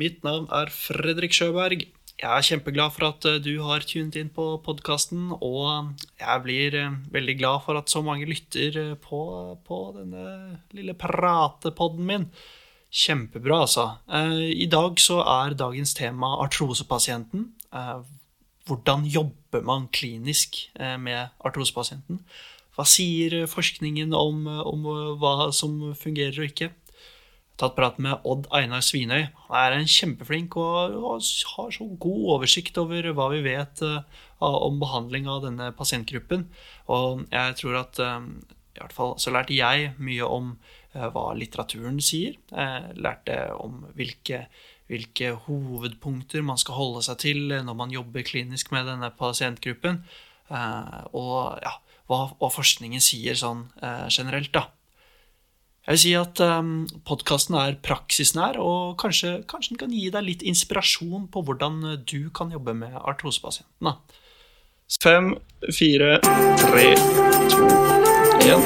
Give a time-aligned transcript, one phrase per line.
[0.00, 1.82] Mitt navn er Fredrik Sjøberg.
[2.20, 6.76] Jeg er kjempeglad for at du har tunet inn på podkasten, og jeg blir
[7.12, 9.20] veldig glad for at så mange lytter på,
[9.66, 10.24] på denne
[10.76, 12.24] lille pratepodden min.
[12.88, 13.86] Kjempebra, altså.
[14.08, 17.50] I dag så er dagens tema artrosepasienten.
[18.70, 22.24] Hvordan jobber man klinisk med artrosepasienten?
[22.72, 26.72] Hva sier forskningen om, om hva som fungerer og ikke?
[27.60, 29.28] Tatt prat med Odd Einar Svinøy.
[29.48, 34.00] Han er en kjempeflink og, har så god oversikt over hva vi vet uh,
[34.40, 36.46] om behandling av denne pasientgruppen.
[36.92, 38.32] Og jeg tror at um,
[38.76, 40.54] i hvert fall så lærte jeg mye om
[40.96, 42.40] uh, hva litteraturen sier.
[42.54, 44.46] Jeg lærte om hvilke,
[44.90, 50.02] hvilke hovedpunkter man skal holde seg til når man jobber klinisk med denne pasientgruppen.
[50.50, 51.76] Og ja,
[52.10, 53.68] hva, hva, forskningen sier sånn
[54.10, 54.64] generelt, da.
[55.86, 56.72] Jeg vil si at um,
[57.08, 62.28] podkasten er praksisnær, og kanskje, kanskje, den kan gi deg litt inspirasjon på hvordan du
[62.36, 63.94] kan jobbe med artrosepasientene.
[65.00, 65.32] Fem,
[65.72, 66.18] fire,
[66.60, 66.84] tre,
[67.48, 67.70] to,
[68.44, 68.62] én.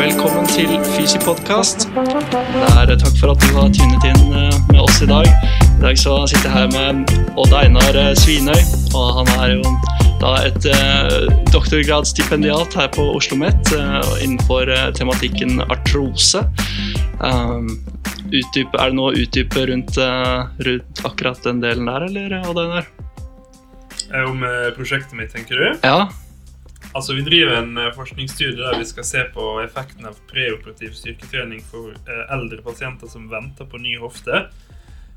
[0.00, 1.90] Velkommen til Fysipodkast.
[1.92, 5.28] Takk for at du har tunet inn eh, med oss i dag.
[5.28, 8.62] I dag så sitter jeg her med Odd Einar eh, Svinøy,
[8.96, 14.88] og han er jo da et eh, doktorgradsstipendiat her på Oslo OsloMet eh, innenfor eh,
[14.96, 16.44] tematikken artrose.
[17.20, 17.70] Um,
[18.30, 19.96] utdyp, er det noe å utdype rundt,
[20.64, 22.90] rundt, akkurat den delen der, eller Odd Einar?
[24.20, 24.44] Om
[24.76, 25.66] prosjektet mitt, tenker du?
[25.84, 26.08] Ja.
[26.92, 31.96] Altså, Vi driver en forskningsstudie der vi skal se på effekten av preoperativ styrketrening for
[32.32, 34.46] eldre pasienter som venter på ny hofte.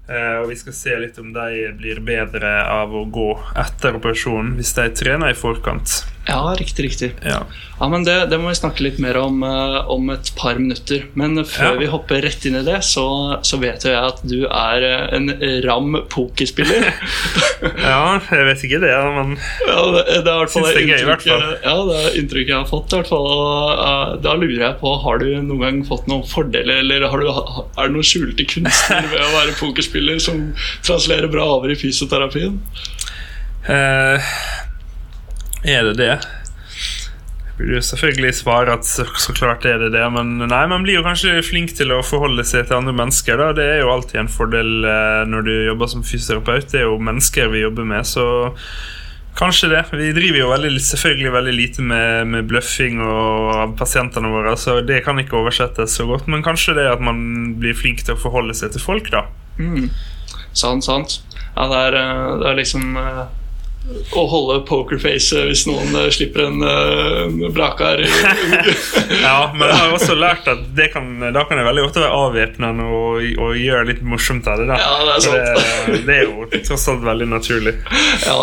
[0.09, 4.57] Eh, og vi skal se litt om de blir bedre av å gå etter operasjonen
[4.57, 6.01] hvis de trener i forkant.
[6.27, 7.09] Ja, riktig, riktig.
[7.27, 7.41] Ja,
[7.79, 11.05] ja men det, det, må vi snakke litt mer om uh, om et par minutter.
[11.19, 11.79] Men før ja.
[11.81, 13.05] vi hopper rett inn i det, så,
[13.43, 15.27] så vet jo jeg at du er uh, en
[15.65, 16.87] ram pokerspiller.
[17.89, 19.35] ja, jeg vet ikke det, men
[19.67, 21.45] ja, det, det, er det inntrykket, gøy, hvert fall.
[21.65, 22.95] Ja, det er inntrykket jeg har fått.
[22.95, 23.29] I hvert fall.
[23.33, 27.27] Og, uh, da lurer jeg på, Har du noen gang fått noen fordeler, eller du,
[27.29, 30.21] er det noen skjulte kunster ved å være pokerspiller?
[30.23, 30.53] som
[30.85, 32.59] translerer bra over i fysioterapien?
[33.63, 34.19] Eh,
[35.63, 36.15] er det det?
[37.43, 39.05] Jeg burde jo selvfølgelig svare at så,
[39.37, 42.65] klart er det det, men nei, man blir jo kanskje flink til å forholde seg
[42.67, 43.37] til andre mennesker.
[43.37, 43.51] Da.
[43.57, 46.71] Det er jo alltid en fordel eh, når du jobber som fysioterapeut.
[46.71, 48.25] Det er jo mennesker vi jobber med, så
[49.33, 49.85] Kanskje det.
[49.97, 54.99] Vi driver jo veldig, selvfølgelig veldig lite med, med bløffing av pasientene våre, så det
[55.07, 56.27] kan ikke oversettes så godt.
[56.29, 59.25] Men kanskje det at man blir flink til å forholde seg til folk, da.
[59.57, 59.89] Mm.
[60.53, 61.17] Sant, sant.
[61.55, 63.25] Ja, det er, eh, det er liksom uh,
[64.15, 67.99] å holde pokerface hvis noen uh, slipper en uh, brakar.
[69.25, 72.21] ja, men jeg har også lært at det kan, da kan det veldig ofte være
[72.27, 74.69] avvæpnende og, og gjøre litt morsomt av det.
[74.71, 74.79] Da.
[74.79, 75.67] Ja, det, er sant.
[75.89, 77.75] Det, det, er jo tross alt veldig naturlig.
[78.23, 78.39] Ja,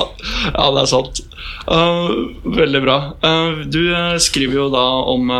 [0.52, 1.22] ja det er sant.
[1.70, 2.10] Uh,
[2.44, 2.96] veldig bra.
[3.24, 3.82] Uh, du
[4.22, 5.30] skriver jo da om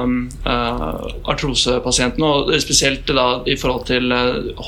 [0.47, 4.13] uh, artrosepasienten, og spesielt da i forhold til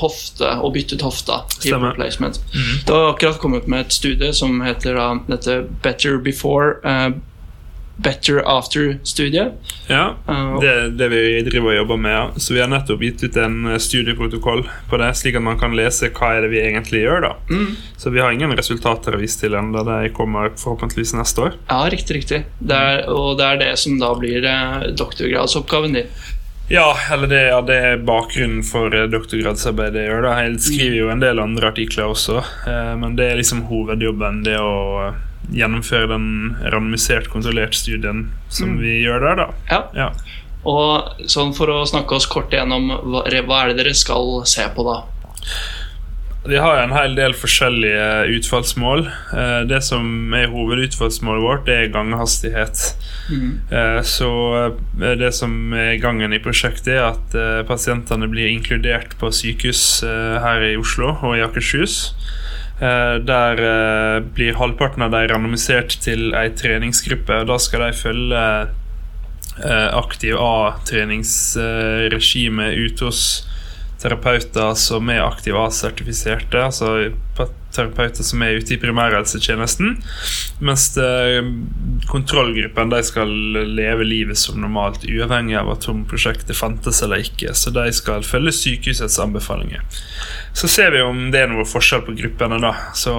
[0.01, 1.41] hofte og byttet hofte.
[1.59, 1.95] Stemmer.
[1.97, 2.85] Mm -hmm.
[2.85, 6.73] Du har akkurat kommet med et studie som heter da dette Better Before
[8.03, 9.53] Better After-studiet.
[9.87, 12.41] Ja, uh, det er det vi driver og jobber med.
[12.41, 15.75] Så Vi har nettopp gitt ut en uh, studieprotokoll på det, slik at man kan
[15.77, 17.25] lese hva er det vi egentlig gjør.
[17.27, 17.33] da.
[17.49, 17.73] Mm.
[17.97, 19.85] Så vi har ingen resultater å vise til ennå.
[19.87, 21.57] Det kommer forhåpentligvis neste år.
[21.71, 22.43] Ja, riktig, riktig.
[22.59, 26.15] Det er, og det er det som da blir uh, doktorgradsoppgaven din.
[26.71, 30.23] Ja, eller det, ja, det, er bakgrunnen for doktorgradsarbeidet jeg gjør.
[30.25, 30.33] da.
[30.45, 32.39] Jeg skriver jo en del andre artikler også,
[32.71, 34.41] eh, men det er liksom hovedjobben.
[34.47, 35.11] Det å
[35.51, 38.79] gjennomføre den randomisert kontrollert studien som mm.
[38.83, 39.47] vi gjør der, da.
[39.71, 39.81] Ja.
[39.97, 40.09] ja.
[40.63, 44.67] Og sånn For å snakke oss kort igjennom, hva, hva er det dere skal se
[44.75, 45.01] på da?
[46.43, 49.05] Vi har en hel del forskjellige utfallsmål.
[49.07, 52.81] Eh, det som er hovedutfallsmålet vårt, det er gangehastighet.
[53.31, 53.51] Mm.
[54.03, 57.37] Så eh, det som er gangen i prosjektet, er at
[57.67, 62.11] pasientene blir inkludert på sykehus her i Oslo og i Akershus.
[62.79, 67.33] Der blir halvparten av dem randomisert til ei treningsgruppe.
[67.43, 68.43] og Da skal de følge
[69.93, 73.21] aktiv A-treningsregime ute hos
[74.01, 77.11] terapeuter som er aktiv A-sertifiserte, altså
[77.75, 79.97] terapeuter som er ute i primærhelsetjenesten.
[80.63, 80.87] Mens
[82.11, 83.31] kontrollgruppen de skal
[83.75, 87.53] leve livet som normalt, uavhengig av om prosjektet fantes eller ikke.
[87.57, 89.81] Så de skal følge sykehusets anbefalinger.
[90.53, 92.73] Så ser vi om det er noe forskjell på gruppene, da.
[92.97, 93.13] Så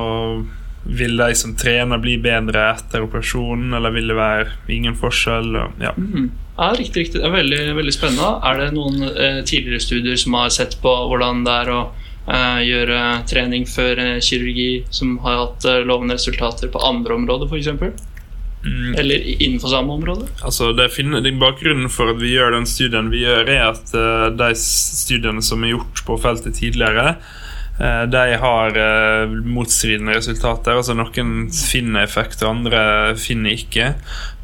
[0.85, 5.55] vil de som trener, bli bedre etter operasjonen, eller vil det være ingen forskjell?
[5.81, 5.95] Ja.
[5.97, 6.31] Mm.
[6.57, 7.01] Ja, Riktig.
[7.07, 7.21] riktig.
[7.21, 8.29] Det er veldig, veldig spennende.
[8.47, 12.04] Er det noen eh, tidligere studier som har sett på hvordan det er å eh,
[12.25, 12.99] gjøre
[13.29, 18.11] trening før eh, kirurgi som har hatt eh, lovende resultater på andre områder, f.eks.?
[18.65, 18.95] Mm.
[18.97, 20.27] Eller innenfor samme område?
[20.41, 23.93] Altså, det finner, det Bakgrunnen for at vi gjør den studien vi gjør, er at
[23.93, 27.19] uh, de studiene som er gjort på feltet tidligere,
[27.77, 30.81] uh, de har uh, motstridende resultater.
[30.81, 32.81] Altså Noen finner effekt, og andre
[33.21, 33.91] finner ikke.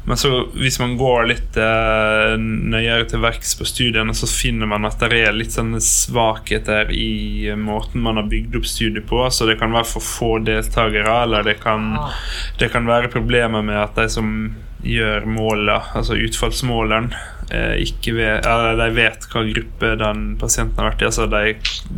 [0.03, 4.87] Men så hvis man går litt eh, nøyere til verks på studiene, så finner man
[4.89, 9.21] at det er litt sånne svakheter i eh, måten man har bygd opp studiet på.
[9.29, 11.93] Så det kan være for få deltakere, eller det kan
[12.59, 14.31] det kan være problemer med at de som
[14.81, 17.11] gjør målet, altså utfallsmåleren,
[17.53, 21.09] eh, ikke vet, eller de vet hva gruppe den pasienten har vært i.
[21.11, 21.53] Altså de,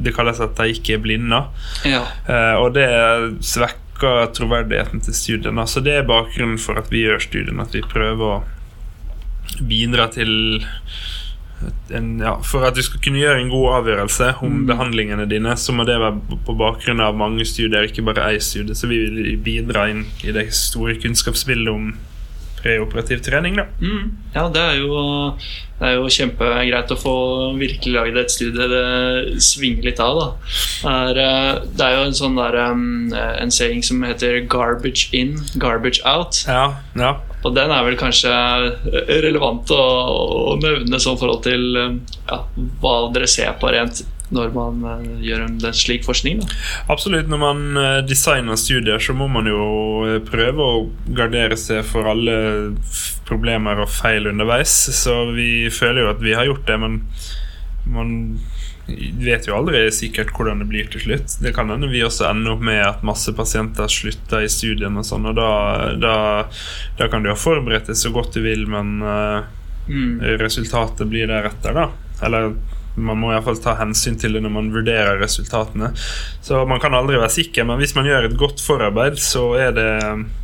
[0.05, 1.39] det kalles at de ikke er blinde.
[1.87, 2.03] Ja.
[2.27, 2.89] Eh, og det
[3.39, 3.82] svekker
[4.35, 5.67] troverdigheten til studiene.
[5.67, 10.33] Så det er bakgrunnen for at vi gjør studien, at vi prøver å bidra til
[11.95, 15.75] en, ja, For at du skal kunne gjøre en god avgjørelse om behandlingene dine, så
[15.75, 18.75] må det være på bakgrunn av mange studier, ikke bare én studie.
[18.75, 21.93] Så vi vil bidra inn i det store kunnskapsbildet om
[22.63, 23.59] preoperativ trening.
[23.59, 24.11] da Mm.
[24.33, 25.35] Ja, det er, jo,
[25.79, 27.15] det er jo kjempegreit å få
[27.59, 30.19] virkelig laget et studie det svinger litt av.
[30.19, 30.29] da.
[30.83, 35.37] Det er, eh, det er jo en sånn der, en saying som heter 'garbage in,
[35.55, 36.45] garbage out'.
[36.47, 37.17] Ja, ja.
[37.43, 38.31] Og den er vel kanskje
[39.19, 39.83] relevant å,
[40.53, 42.39] å nevne sånn forhold til ja,
[42.79, 46.41] hva dere ser på rent når man eh, gjør en slik forskning.
[46.43, 46.57] da.
[46.93, 47.29] Absolutt.
[47.31, 49.63] Når man eh, designer studier, så må man jo
[50.07, 50.81] eh, prøve å
[51.15, 52.35] gardere seg for alle
[53.29, 54.73] problemer og feil underveis.
[54.97, 56.99] Så vi føler jo at vi har gjort det, men
[57.93, 58.17] man
[59.23, 61.37] vet jo aldri sikkert hvordan det blir til slutt.
[61.39, 65.07] Det kan hende vi også ender opp med at masse pasienter slutter i studien, og
[65.07, 65.49] sånn, og da,
[65.95, 66.15] da,
[66.99, 69.43] da kan du ha forberedt deg så godt du vil, men uh,
[69.83, 70.21] Mm.
[70.39, 71.89] resultatet blir deretter, da.
[72.23, 72.53] Eller
[72.95, 75.91] man må iallfall ta hensyn til det når man vurderer resultatene.
[76.45, 79.75] Så man kan aldri være sikker, men hvis man gjør et godt forarbeid, så er
[79.77, 79.91] det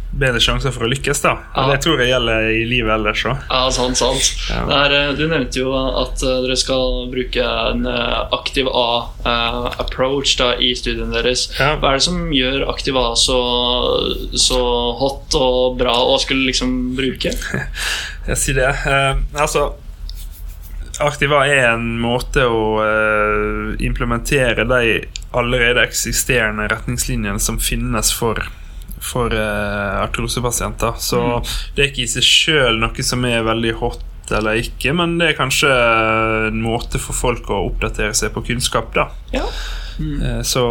[0.10, 1.36] bedre sjanser for å lykkes, da.
[1.54, 1.66] Ja.
[1.69, 3.44] det tror jeg gjelder i livet ellers òg.
[3.46, 4.31] Ja, sant, sant.
[4.50, 4.63] Ja.
[4.66, 10.34] Det er, eh, du nevnte jo at eh, dere skal bruke en eh, aktiv A-approach
[10.66, 11.45] i studiene deres.
[11.60, 11.75] Ja.
[11.78, 13.38] Hva er det som gjør aktiv A så,
[14.34, 14.63] så
[15.00, 17.36] hot og bra å skulle liksom bruke?
[18.30, 18.74] Jeg sier det.
[18.90, 19.69] Eh, altså
[21.00, 24.81] Aktiva er en måte å eh, implementere de
[25.38, 28.42] allerede eksisterende retningslinjene som finnes for,
[29.00, 30.98] for uh, artrosepasienter.
[31.00, 31.22] Så
[31.75, 34.06] det er ikke i seg sjøl noe som er veldig hot
[34.36, 35.69] eller ikke, men det er kanskje
[36.50, 39.07] en måte for folk å oppdatere seg på kunnskap, da.
[39.34, 39.45] Ja.
[40.00, 40.63] Eh, Så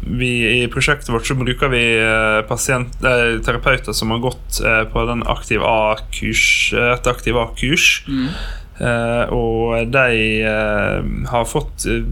[0.00, 4.84] vi, i prosjektet vårt så bruker vi eh, pasient, eh, terapeuter som har gått eh,
[4.90, 8.04] på den aktiv A-kurs, et aktiv A-kurs.
[8.08, 8.30] Mm.
[8.80, 12.02] Eh, og de eh, har fått eh,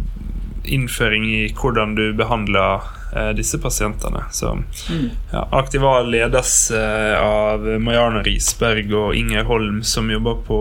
[0.64, 2.80] innføring i hvordan du behandler
[3.14, 4.22] eh, disse pasientene.
[4.32, 4.54] Så
[4.90, 5.10] Mm.
[5.32, 10.58] ja, Aktiva ledes av Mariana Risberg og Inger Holm, som jobber på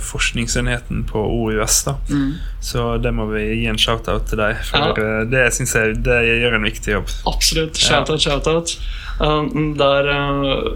[0.00, 1.82] forskningsenheten på OUS.
[1.84, 2.34] da Mm.
[2.60, 5.24] så det må vi gi en shout-out til deg, for Ja.
[5.24, 7.08] det syns jeg det gjør en viktig jobb.
[7.26, 7.76] Absolutt.
[7.76, 8.76] Shout-out, shout-out.
[9.20, 10.72] Um, der uh,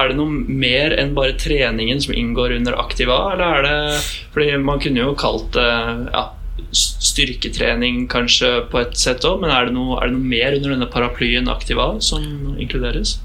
[0.00, 4.02] Er det noe mer enn bare treningen som inngår under Aktiva, eller er det
[4.34, 5.70] Fordi man kunne jo kalt det
[6.10, 6.26] ja,
[6.72, 10.74] styrketrening kanskje på et sett òg, men er det, noe, er det noe mer under
[10.74, 13.18] denne paraplyen Aktiva som inkluderes?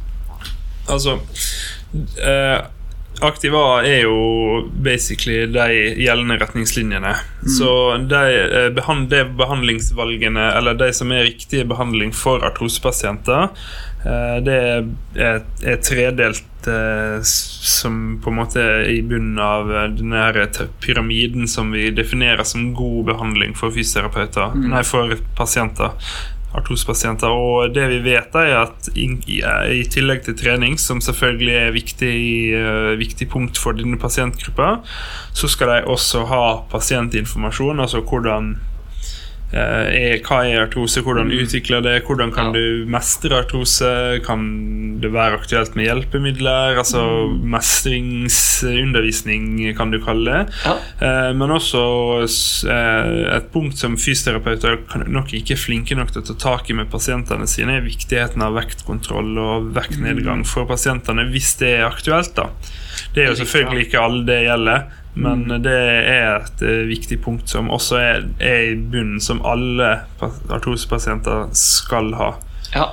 [0.90, 1.20] Altså
[2.22, 2.58] eh,
[3.24, 5.68] Aktiva er jo basically de
[6.04, 7.14] gjeldende retningslinjene.
[7.58, 7.70] Så
[8.12, 13.48] de, eh, behand, de behandlingsvalgene, eller de som er riktige behandling for artrosepasienter,
[14.04, 14.58] eh, det
[15.16, 20.70] er, er tredelt eh, som på en måte er i bunnen av den denne her
[20.84, 25.96] pyramiden som vi definerer som god behandling for fysioterapeuter, nei, for pasienter.
[26.56, 27.34] Artrosepasienter.
[27.36, 32.14] Og det vi vet, er at i, tillegg til trening, som selvfølgelig er viktig,
[32.56, 34.78] eh, viktig punkt for denne pasientgruppa,
[35.36, 38.75] så skal de også ha pasientinformasjon, altså hvordan eh,
[39.56, 42.52] er, hva er artrose, hvordan utvikler det, hvordan kan Ja.
[42.60, 47.02] du mestre artrose, kan det være aktuelt med hjelpemidler, altså
[48.36, 50.54] mestringsundervisning, kan du kalle det.
[50.66, 50.76] Ja.
[51.02, 51.82] Eh, men også
[52.70, 54.78] eh, et punkt som fysioterapeuter
[55.12, 58.42] nok ikke er flinke nok til å ta tak i med pasientene sine, er viktigheten
[58.46, 62.34] av vektkontroll og vektnedgang for pasientene hvis det er aktuelt.
[62.36, 62.50] da.
[63.16, 64.86] Det er jo selvfølgelig ikke alle det gjelder,
[65.16, 70.02] men det er et eh, viktig punkt som også er, er i bunnen, som alle
[70.20, 72.34] artrosepasienter skal ha.
[72.76, 72.90] Ja.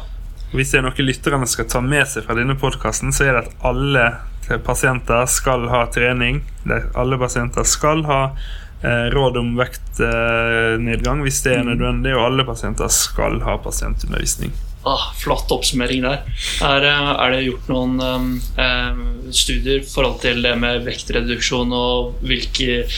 [0.52, 3.44] Hvis det er noe lytterne skal ta med seg fra denne podkasten, så er det
[3.46, 4.06] at alle
[4.62, 6.42] pasienter skal ha trening.
[6.94, 12.92] Alle pasienter skal ha eh, råd om vektnedgang hvis det er nødvendig, og alle pasienter
[12.92, 14.54] skal ha pasientundervisning.
[14.88, 16.24] Ah, flatt oppsummering der.
[16.66, 22.90] Er, eh, er det gjort noen um, studier forhold til det med vektreduksjon og hvilken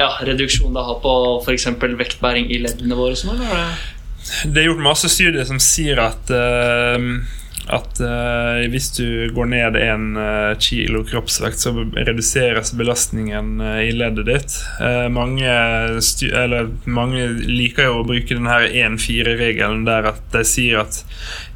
[0.00, 1.14] ja, reduksjon det har på
[1.44, 1.70] f.eks.
[2.00, 3.14] vektbæring i leddene våre?
[3.18, 3.78] Sånn, eller er
[4.44, 7.04] det er gjort masse studier som sier at eh,
[7.68, 13.92] at uh, hvis du går ned en eh, kilo kroppsvekt, så reduseres belastningen eh, i
[13.92, 14.56] leddet ditt.
[14.80, 15.52] Uh, mange,
[16.32, 21.02] eller, mange liker jo å bruke denne 1-4-regelen der at de sier at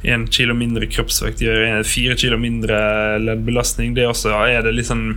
[0.05, 2.77] én kilo mindre kroppsvekt gjør en- fire kilo mindre
[3.23, 3.95] leddbelastning.
[3.97, 5.07] Det også er det litt sånn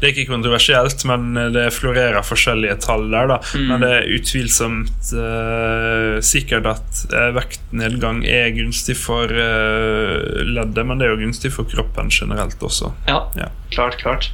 [0.00, 3.30] det er ikke kontroversielt, men det florerer forskjellige tall der.
[3.34, 10.84] da Men det er utvilsomt uh, sikkert at eh, vektnedgang er gunstig for uh, leddet,
[10.86, 12.92] men det er jo gunstig for kroppen generelt også.
[13.08, 13.50] Ja, Ja.
[13.70, 14.30] klart, klart.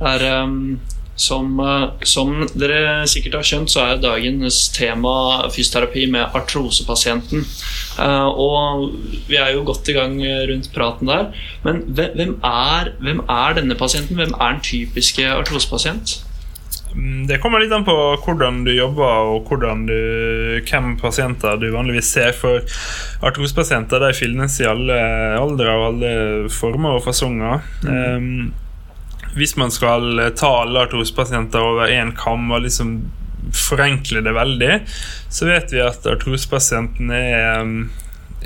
[0.00, 0.78] Er, um,
[1.20, 7.44] som, uh, som dere sikkert har skjønt, så er dagens tema fysioterapi med artrosepasienten.
[7.98, 8.86] Uh, og
[9.28, 10.16] vi er jo godt i gang
[10.52, 11.28] rundt praten der.
[11.66, 14.18] Men hvem, er, hvem er denne pasienten?
[14.18, 16.18] Hvem er den typiske artrosepasient?
[16.94, 17.94] Mm, Det kommer litt an på
[18.24, 19.98] hvordan du jobber og hvordan du,
[20.68, 22.32] hvem pasienter du vanligvis ser.
[22.36, 22.64] For
[23.26, 24.96] artrosepasienter de finnes i alle
[25.38, 26.14] aldre og alle
[26.52, 27.62] former og fasonger.
[27.84, 28.50] Um,
[29.38, 32.98] hvis man skal ta alle artrosepasienter over én kam og liksom
[33.54, 34.74] forenkle det veldig,
[35.32, 37.78] så vet vi at artrosepasienten er um,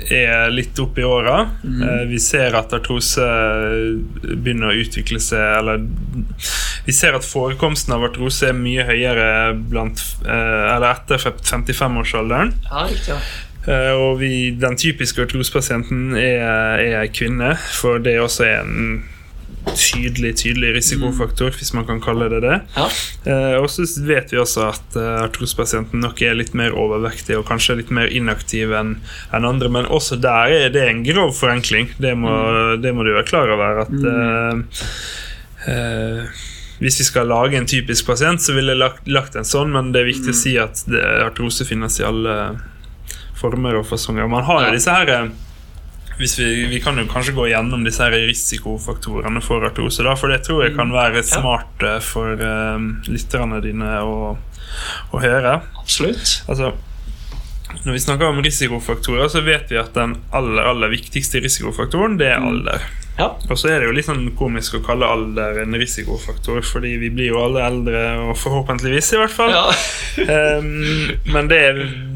[0.09, 1.43] er litt opp i åra.
[1.63, 2.09] Mm.
[2.09, 3.25] Vi ser at artrose
[4.23, 5.83] begynner å utvikle seg Eller
[6.87, 12.55] vi ser at forekomsten av artrose er mye høyere blant, eh, eller etter 55-årsalderen.
[12.65, 13.13] Ja, riktig.
[13.13, 13.19] ja.
[13.67, 19.03] Eh, Og vi, den typiske artrosepasienten er, er kvinne, for det også er en
[19.73, 22.57] tydelig tydelig risikofaktor, hvis man kan kalle det det.
[22.75, 22.87] Ja.
[23.31, 27.45] Eh, og så vet vi også at eh, artrospasienten nok er litt mer overvektig og
[27.49, 28.95] kanskje litt mer inaktiv enn
[29.33, 31.89] en andre, men også der er det en grov forenkling.
[31.97, 32.33] Det må,
[32.83, 33.85] det må du være klar over.
[33.85, 34.83] at eh,
[35.71, 36.41] eh,
[36.83, 39.93] hvis vi skal lage en typisk pasient, så ville jeg lagt, lagt en sånn, men
[39.95, 42.37] det er viktig å si at det, artrose finnes i alle
[43.39, 44.27] former og fasonger.
[44.31, 44.75] Man har jo Ja.
[44.75, 45.29] disse her eh,
[46.17, 46.27] vi,
[46.69, 50.65] vi kan jo kanskje gå gjennom disse her risikofaktorene for artrose, da, for det tror
[50.65, 52.77] jeg kan være smart eh, for uh,
[53.09, 54.33] lytterne dine å,
[55.13, 55.59] å høre.
[55.83, 56.41] Absolutt.
[56.47, 56.73] Altså,
[57.83, 62.29] når vi snakker om risikofaktorer, så vet vi at den aller, aller viktigste risikofaktoren, det
[62.31, 62.85] er alder.
[63.17, 63.27] Ja.
[63.49, 67.11] Og så er det jo litt sånn komisk å kalle alder en risikofaktor, fordi vi
[67.13, 69.53] blir jo alle eldre, og forhåpentligvis i hvert fall.
[69.53, 69.67] ja.
[70.57, 71.61] um, men det,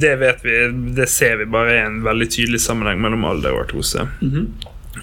[0.02, 0.56] det vet vi,
[0.98, 4.08] det ser vi bare er en veldig tydelig sammenheng mellom alder og artrose.
[4.24, 4.50] Mhm.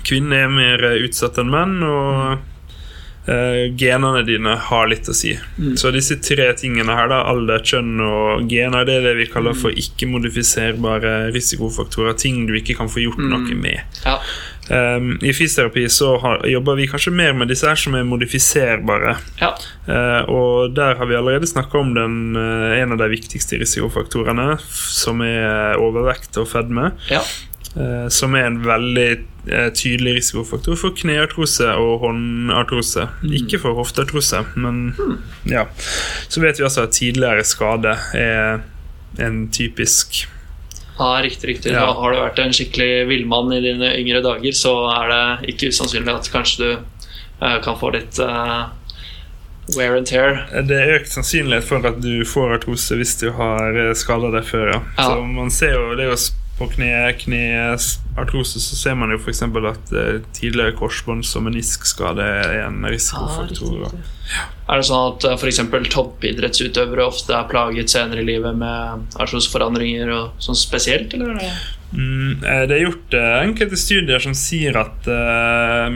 [0.04, 2.40] Kvinner er mer utsatt enn menn, og
[3.26, 5.34] eh, genene dine har litt å si.
[5.80, 9.56] Så disse tre tingene her, da, alder, kjønn og gener, det er det vi kaller
[9.58, 12.16] for ikke-modifiserbare risikofaktorer.
[12.20, 13.80] Ting du ikke kan få gjort noe med.
[14.04, 14.18] ja.
[14.64, 19.18] Um, I fysioterapi så har, jobber vi kanskje mer med disse her som er modifiserbare.
[19.42, 19.50] ja.
[19.84, 24.54] Uh, og der har vi allerede snakka om den, uh, en av de viktigste risikofaktorene,
[24.64, 26.94] som er overvekt og fedme.
[27.12, 27.20] ja.
[28.08, 29.08] som er en veldig
[29.76, 33.08] tydelig risikofaktor for kneartrose og håndartrose.
[33.40, 34.94] Ikke for hofteartrose, men
[35.50, 35.66] ja.
[36.28, 38.62] Så vet vi altså at tidligere skade er
[39.18, 40.26] en typisk
[40.98, 41.72] Ja, riktig, riktig.
[41.72, 41.88] Ja.
[41.92, 46.12] Har du vært en skikkelig villmann i dine yngre dager, så er det ikke usannsynlig
[46.14, 46.68] at kanskje du
[47.42, 48.70] eh, kan få litt uh,
[49.74, 50.44] wear and tear.
[50.68, 54.46] Det er økt sannsynlighet for at du får artrose hvis du har eh, skada deg
[54.46, 54.76] før.
[54.76, 54.80] Ja.
[55.00, 56.20] Så man ser jo det er jo
[56.58, 59.42] på kne, kneartrose så ser man jo f.eks.
[59.42, 63.88] at uh, tidligere korsbånds- og meniskskade er en risikofaktor.
[63.88, 65.62] Ja, Er det sånn at f.eks.
[65.92, 71.42] toppidrettsutøvere ofte er plaget senere i livet med artrosforandringer og sånn spesielt, eller?
[71.94, 75.90] Det- Mm, eh, det er gjort eh, enkelte studier som sier at eh,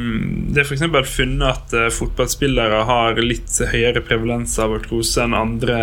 [0.55, 0.83] det er f.eks.
[1.17, 5.79] funnet at fotballspillere har litt høyere prevalens av artrose enn andre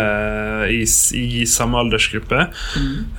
[0.72, 0.82] i,
[1.20, 2.46] i samme aldersgruppe.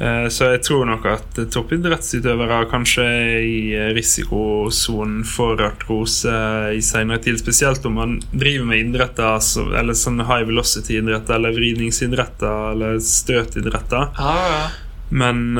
[0.01, 6.33] Eh, så jeg tror nok at toppidrettsutøvere kanskje er i risikosonen for artrose
[6.73, 7.37] i senere tid.
[7.39, 14.09] Spesielt om man driver med idretter så- eller sånn high velocity-idretter eller vridningsidretter eller støtidretter.
[14.17, 14.67] Ah, ja.
[15.09, 15.57] Men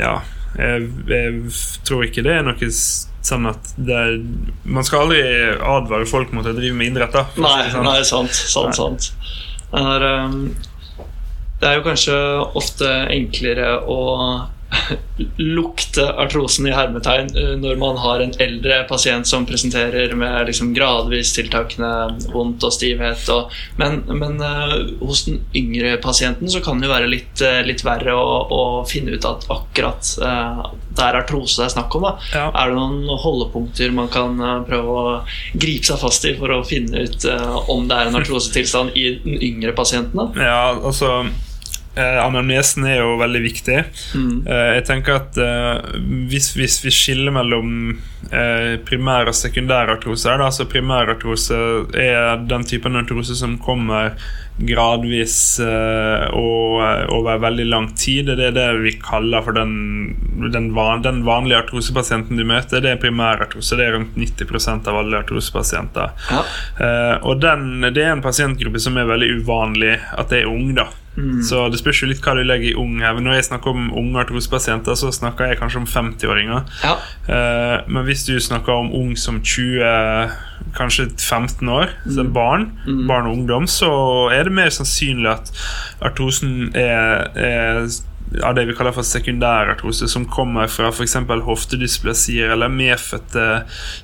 [0.00, 0.18] ja
[0.58, 1.52] jeg, jeg
[1.86, 4.16] tror ikke det er noe sånn at er,
[4.64, 5.20] Man skal aldri
[5.54, 7.26] advare folk mot å drive med idrett, da.
[7.34, 7.86] si Nei, sånn.
[7.86, 8.34] nei, sant.
[8.34, 9.10] sant, sant.
[9.70, 10.40] Det er, um,
[11.60, 12.16] det er jo kanskje
[12.58, 14.00] ofte enklere å
[15.36, 20.72] lukte artrosen i hermetegn eh, når man har en eldre pasient som presenterer med liksom
[20.74, 23.24] gradvis tiltakende vondt og stivhet.
[23.34, 23.50] Og,
[23.80, 27.84] men, men uh, hos den yngre pasienten så kan det jo være litt, uh, litt
[27.86, 32.08] verre å, å, finne ut at akkurat uh, det er artrose det er snakk om.
[32.34, 32.48] Ja.
[32.50, 35.12] Er det noen holdepunkter man kan prøve å
[35.52, 37.26] gripe seg fast i for å finne ut
[37.70, 40.18] om det er en artrosetilstand i den yngre pasienten?
[40.18, 40.48] Da?
[40.50, 41.12] Ja, altså
[41.98, 43.78] Eh, anamnesen er jo veldig viktig.
[44.14, 44.34] Mm.
[44.46, 45.96] Eh, jeg tenker at eh,
[46.30, 47.72] hvis, hvis, vi skiller mellom
[48.30, 51.58] eh, primær og sekundær artrose da, altså Primærartrose
[51.98, 54.14] er den typen artrose som kommer
[54.60, 58.30] gradvis eh, og eh, over veldig lang tid.
[58.38, 59.74] Det er det vi kaller for den,
[60.46, 62.86] den, van, den vanlige artrosepasienten du møter.
[62.86, 63.74] Det er primærartrose.
[63.74, 66.14] Det er rundt 90% av alle artrosepasienter.
[66.30, 66.46] Ja.
[67.26, 70.70] og den, det er en pasientgruppe som er veldig uvanlig at det er ung.
[70.78, 70.86] da
[71.20, 71.40] Mm.
[71.46, 73.18] Så det spørs jo litt hva du legger i ung her.
[73.20, 76.66] Når jeg snakker om unge artrosepasienter, så snakker jeg kanskje om 50-åringer.
[76.84, 76.94] Ja.
[77.28, 80.34] Uh, men hvis du snakker om ung som 20,
[80.76, 82.12] kanskje 15 år, mm.
[82.16, 83.06] så barn, mm.
[83.08, 83.90] barn og ungdom, så
[84.34, 85.52] er det mer sannsynlig at
[86.00, 87.84] artrosen er, er
[88.42, 91.16] av det vi kaller for sekundærartrose, som kommer fra f.eks.
[91.46, 93.46] hoftedysplasier eller medfødte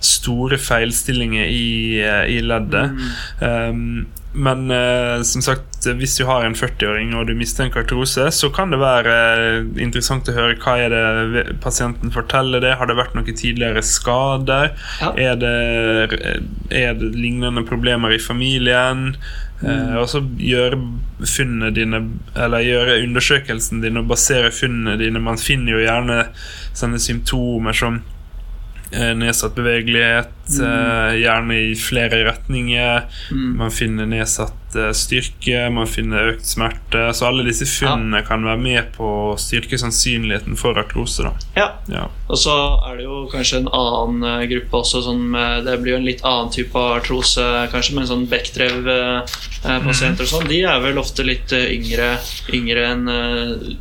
[0.05, 2.97] store feilstillinger i, eh, i leddet.
[2.97, 3.11] Mm.
[3.41, 4.07] Um,
[4.37, 8.73] men uh, som sagt, hvis du har en 40-åring og du mistenker artrose, så kan
[8.73, 12.75] det være eh, interessant å høre hva er det pasienten forteller det.
[12.77, 14.75] Har det vært noen tidligere skader?
[15.01, 15.15] Ja.
[15.17, 15.55] Er, det,
[16.69, 19.15] er, det, lignende problemer i familien?
[19.61, 19.69] Mm.
[19.71, 20.77] Eh, og så gjøre
[21.25, 22.03] funnene dine
[22.37, 25.23] Eller gjøre undersøkelsen din og basere funnene dine.
[25.23, 26.19] Man finner jo gjerne
[26.77, 28.03] sånne symptomer som
[28.91, 30.65] Eh, nedsatt bevegelighet, mm.
[30.65, 33.03] Eh, gjerne i flere retninger.
[33.33, 33.57] Mm.
[33.59, 34.66] Man finner nedsatt
[34.97, 37.09] styrke, man finner økt smerte.
[37.17, 38.27] Så alle disse funnene ja.
[38.27, 41.27] kan være med på å styrke sannsynligheten for artrose.
[41.57, 41.69] Ja.
[41.91, 42.07] ja.
[42.27, 42.55] Og så
[42.89, 45.03] er det jo kanskje en annen gruppe også.
[45.07, 50.27] Sånn med, det blir jo en litt annen type artrose, kanskje, med en sånn Bechdrev-pasienter
[50.27, 50.49] og sånn.
[50.51, 52.13] De er vel ofte litt yngre,
[52.57, 53.05] yngre enn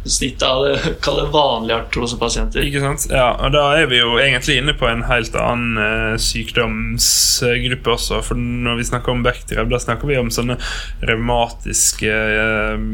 [0.04, 0.76] snittet av det,
[1.20, 2.66] det vanlige artrosepasienter.
[2.66, 3.08] Ikke sant?
[3.12, 8.22] Ja, og da er vi jo egentlig inne på en helt annen sykdomsgruppe også.
[8.26, 10.58] For når vi snakker om Bechdrev, da snakker vi om sånne
[11.06, 12.90] revmatiske uh,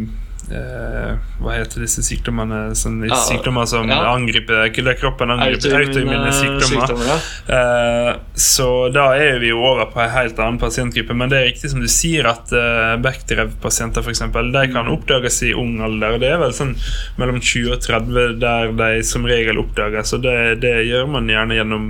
[0.51, 2.73] Uh, hva heter disse sykdommene?
[2.75, 4.01] Sånne ja, sykdommer som ja.
[4.11, 7.07] angriper kroppen angriper autoimmune sykdommer.
[7.07, 7.17] Ja.
[7.55, 11.15] eh, så da er vi jo over på en helt annen pasientgruppe.
[11.15, 14.25] Men det er riktig som du sier, at eh, Bechdrev-pasienter f.eks.
[14.27, 14.93] De kan mm.
[14.97, 16.19] oppdages i ung alder.
[16.21, 16.75] Det er vel sånn
[17.21, 20.17] mellom 20 og 30 der de som regel oppdages.
[20.17, 21.87] Og det, det gjør man gjerne gjennom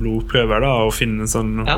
[0.00, 1.76] blodprøver da og finne en sånn ja.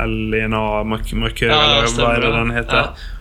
[0.00, 2.88] HLNA-markør, ja, eller hva er det den heter.
[2.88, 3.12] Ja.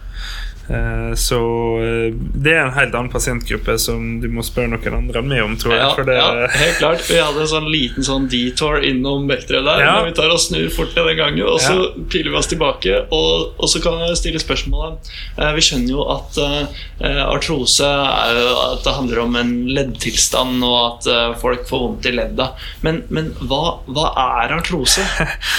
[0.69, 1.39] Eh, så
[1.77, 5.43] eh, det er en helt annen pasientgruppe som du må spørre noen andre enn meg
[5.43, 5.83] om, tror jeg.
[5.83, 7.03] Ja, det, ja, helt klart.
[7.05, 9.83] Vi hadde en sånn liten sånn detour innom Beltre der.
[9.85, 9.95] Ja.
[10.07, 11.87] vi tar og snur fort den gangen, og så ja.
[12.11, 12.97] piler vi oss tilbake.
[13.13, 16.41] Og, og, så kan jeg stille spørsmålet eh, Vi skjønner jo at
[17.25, 22.51] artrose at det handler om en leddtilstand, og at folk får vondt i ledda.
[22.85, 25.03] Men, men hva, hva er artrose?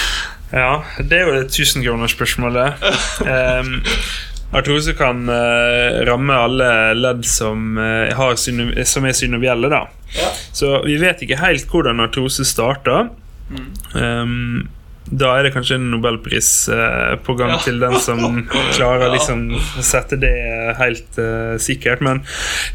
[0.61, 2.87] ja, det er jo det tusenkronersspørsmålet.
[3.23, 3.77] um,
[4.55, 8.35] Artrose kan uh, ramme alle ledd som, uh,
[8.87, 9.69] som er synovielle.
[9.71, 9.83] Da.
[10.15, 10.31] Ja.
[10.55, 13.09] Så vi vet ikke helt hvordan artrose starter.
[13.51, 13.67] Mm.
[13.93, 14.67] Um,
[15.09, 17.59] da er det kanskje en nobelpris eh, på gang ja.
[17.63, 18.23] til den som
[18.77, 20.33] klarer liksom å sette det
[20.79, 22.03] helt eh, sikkert.
[22.05, 22.23] Men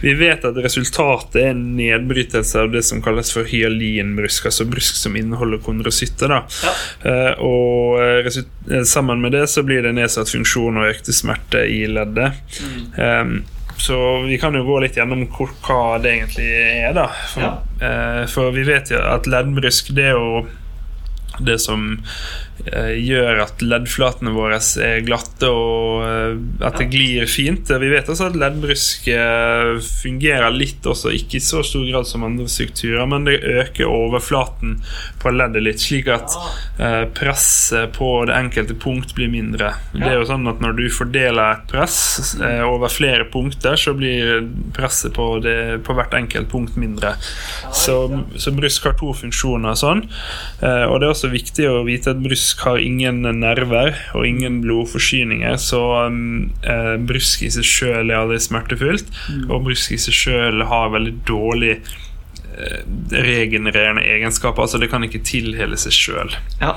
[0.00, 4.98] vi vet at resultatet er en nedbrytelse av det som kalles for hyalinbrusk, altså brusk
[5.00, 6.36] som inneholder kondrosytter.
[6.38, 6.74] Ja.
[7.08, 11.84] Eh, og eh, sammen med det så blir det nedsatt funksjon og økte smerte i
[11.90, 12.38] leddet.
[12.62, 13.42] Mm.
[13.82, 17.08] Så vi kan jo gå litt gjennom hva det egentlig er, da.
[17.32, 17.52] For, ja.
[17.82, 20.44] Eh, for vi vet jo at leddbrusk det er jo
[21.44, 22.00] det som
[22.62, 27.66] gjør at leddflatene våre er glatte og eh, at det glir fint.
[27.66, 32.26] Vi vet også at leddbrusk eh, fungerer litt også, ikke i så stor grad som
[32.26, 34.76] andre strukturer, men det øker overflaten
[35.22, 36.36] på leddet litt, slik at
[36.78, 39.72] eh, presset på det enkelte punkt blir mindre.
[39.96, 43.96] Det er jo sånn at Når du fordeler et press eh, over flere punkter, så
[43.98, 47.16] blir presset på, det, på hvert enkelt punkt mindre.
[47.74, 47.98] Så,
[48.38, 50.04] så brusk har to funksjoner sånn.
[50.62, 54.60] Eh, og det er også viktig å vite at brusk har ingen nerver og ingen
[54.64, 59.50] blodforsyninger, så um, eh, brusk i seg sjøl er aldri smertefullt, mm.
[59.50, 62.80] og brusk i seg sjøl har veldig dårlig eh,
[63.12, 64.64] regenererende egenskaper.
[64.64, 66.34] Altså det kan ikke tilhele seg sjøl.
[66.60, 66.74] Ja.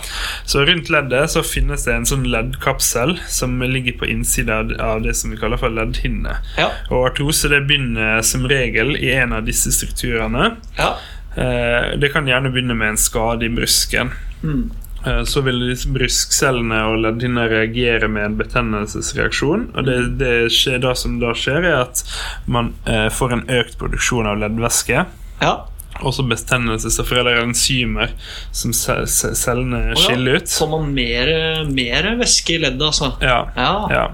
[0.47, 5.17] Så rundt leddet så finnes det en sånn leddkapsel som ligger på innsida av det
[5.19, 6.39] som vi kaller for leddhinne.
[6.59, 6.71] Ja.
[6.91, 10.55] Og artrose det begynner som regel i en av disse strukturene.
[10.79, 10.95] ja.
[11.35, 14.11] Eh, Det kan gjerne begynne med en skade i brusken.
[14.43, 14.71] Mm.
[15.05, 19.69] Eh, Så vil disse bruskcellene og leddhinner reagere med en betennelsesreaksjon.
[19.75, 22.03] Og det, det skjer, det som da skjer, er at
[22.47, 25.05] man eh, får en økt produksjon av leddvæske.
[25.41, 25.55] ja.
[26.03, 28.09] Også betennelsesstoffer eller enzymer
[28.51, 30.49] som ce ce cellene skiller ut.
[30.51, 31.29] Får man mer,
[31.71, 33.13] mer væske i leddet, altså?
[33.23, 33.87] Ja, Ja.
[33.91, 34.05] ja.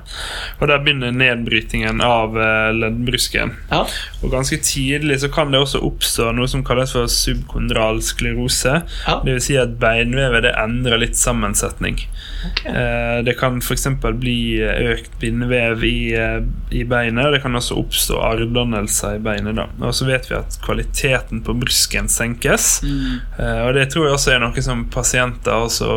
[0.59, 3.55] Og der begynner nedbrytingen av eh, leddbrusken.
[3.71, 3.85] Ja.
[4.21, 8.81] Og ganske tidlig så kan det også oppstå noe som kalles for subkondral sklerose.
[9.07, 9.17] Ja.
[9.25, 11.97] Det vil si at beinvevet det endrer litt sammensetning.
[12.51, 12.65] Ok.
[12.65, 13.87] Eh, Det kan f.eks.
[14.21, 16.39] bli økt bindevev i, eh,
[16.71, 19.55] i beinet, og det kan også oppstå arrdannelser i beinet.
[19.55, 19.67] da.
[19.81, 22.81] Og så vet vi at kvaliteten på brusken senkes.
[22.83, 23.19] Mm.
[23.39, 25.87] Eh, Og det tror jeg også er noe som pasienter også,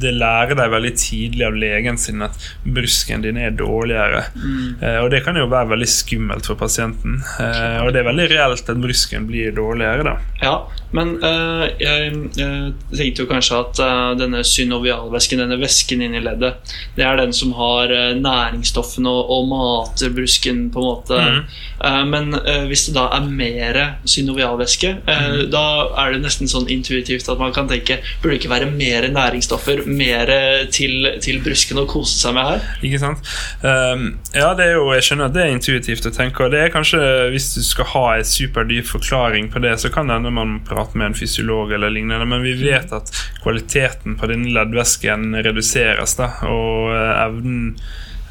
[0.00, 2.32] Det lærer de veldig tidlig av legen sin at
[2.64, 4.24] brusken din er dårligere.
[4.36, 4.82] Mm.
[4.82, 7.22] Eh, Og det kan jo være veldig skummelt for pasienten.
[7.40, 10.16] Eh, Og det er veldig reelt at brusken blir dårligere, da.
[10.42, 10.56] Ja,
[10.94, 16.74] men eh, jeg, jeg tenkte jo kanskje at eh, denne synovialvæsken, denne væsken inni leddet,
[16.96, 21.18] det er den som har uh, næringsstoffene og, og mater brusken, på en måte.
[21.18, 21.40] Mm.
[21.82, 25.40] Uh, men eh, hvis det da er mer synovialvæske, mm.
[25.52, 25.64] da
[26.04, 29.84] er det nesten sånn intuitivt at man kan tenke burde det ikke være mer næringsstoffer,
[29.88, 30.30] mer
[30.72, 32.64] til, til brusken å kose seg med her?
[32.86, 33.34] Ikke sant?
[33.62, 36.62] Um, ja, det er jo, jeg skjønner at det er intuitivt å tenke, og det
[36.62, 37.00] er kanskje,
[37.34, 40.85] hvis du skal ha en superdyp forklaring på det, så kan det hende man må
[40.86, 43.10] prate med en fysiolog eller lignende, men vi vet at
[43.42, 47.76] kvaliteten på denne leddvæsken reduseres, da, og eh, evnen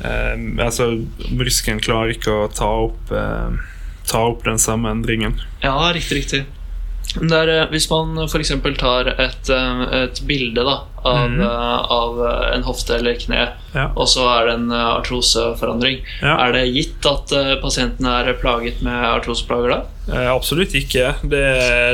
[0.02, 3.64] eh, Altså, brysken klarer ikke å ta opp eh,
[4.06, 5.40] ta opp den samme endringen.
[5.64, 6.44] Ja, riktig, riktig.
[7.16, 8.52] Det er, eh, hvis man f.eks.
[8.78, 10.76] tar et, eh, et bilde da,
[11.06, 12.20] av, eh, av
[12.56, 13.90] en hofte eller kne, Ja.
[13.96, 16.38] og så er det en artroseforandring, Ja.
[16.48, 19.82] er det gitt at pasienten er plaget med artroseplager da?
[20.12, 21.16] Eh, absolutt ikke.
[21.24, 21.44] Det,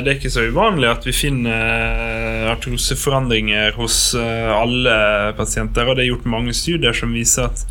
[0.04, 5.88] det er ikke så uvanlig at vi finner artroseforandringer hos alle pasienter.
[5.88, 7.66] Og det er gjort mange studier som viser at,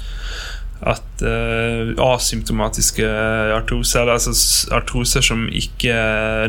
[0.80, 3.04] at uh, asymptomatiske
[3.52, 5.92] artroser, eller altså artrose artroser som ikke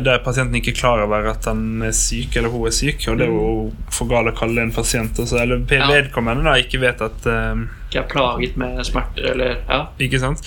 [0.04, 3.20] der pasienten ikke er klar over at han er syk eller hun er syk, og
[3.20, 3.52] det er jo
[3.92, 8.06] for galt å kalle en pasient også, eller vedkommende da ikke vet at uh, Ikke
[8.06, 9.82] er plaget med smerter, eller ja.
[10.00, 10.40] ikke sant?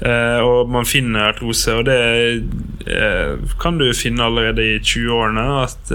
[0.00, 2.00] Uh, og man finner artrose, og det
[3.60, 5.44] kan du finne allerede i 20-årene.
[5.58, 5.90] At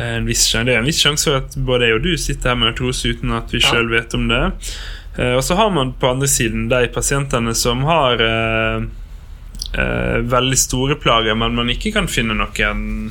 [0.00, 2.58] en viss, det er en viss sjanse for at både jeg og du sitter her
[2.60, 4.42] med artrose uten at vi sjøl vet om det.
[5.18, 8.84] Eh, og så har man på andre siden de pasientene som har eh,
[9.74, 13.10] eh, veldig store plager, men man ikke kan finne noen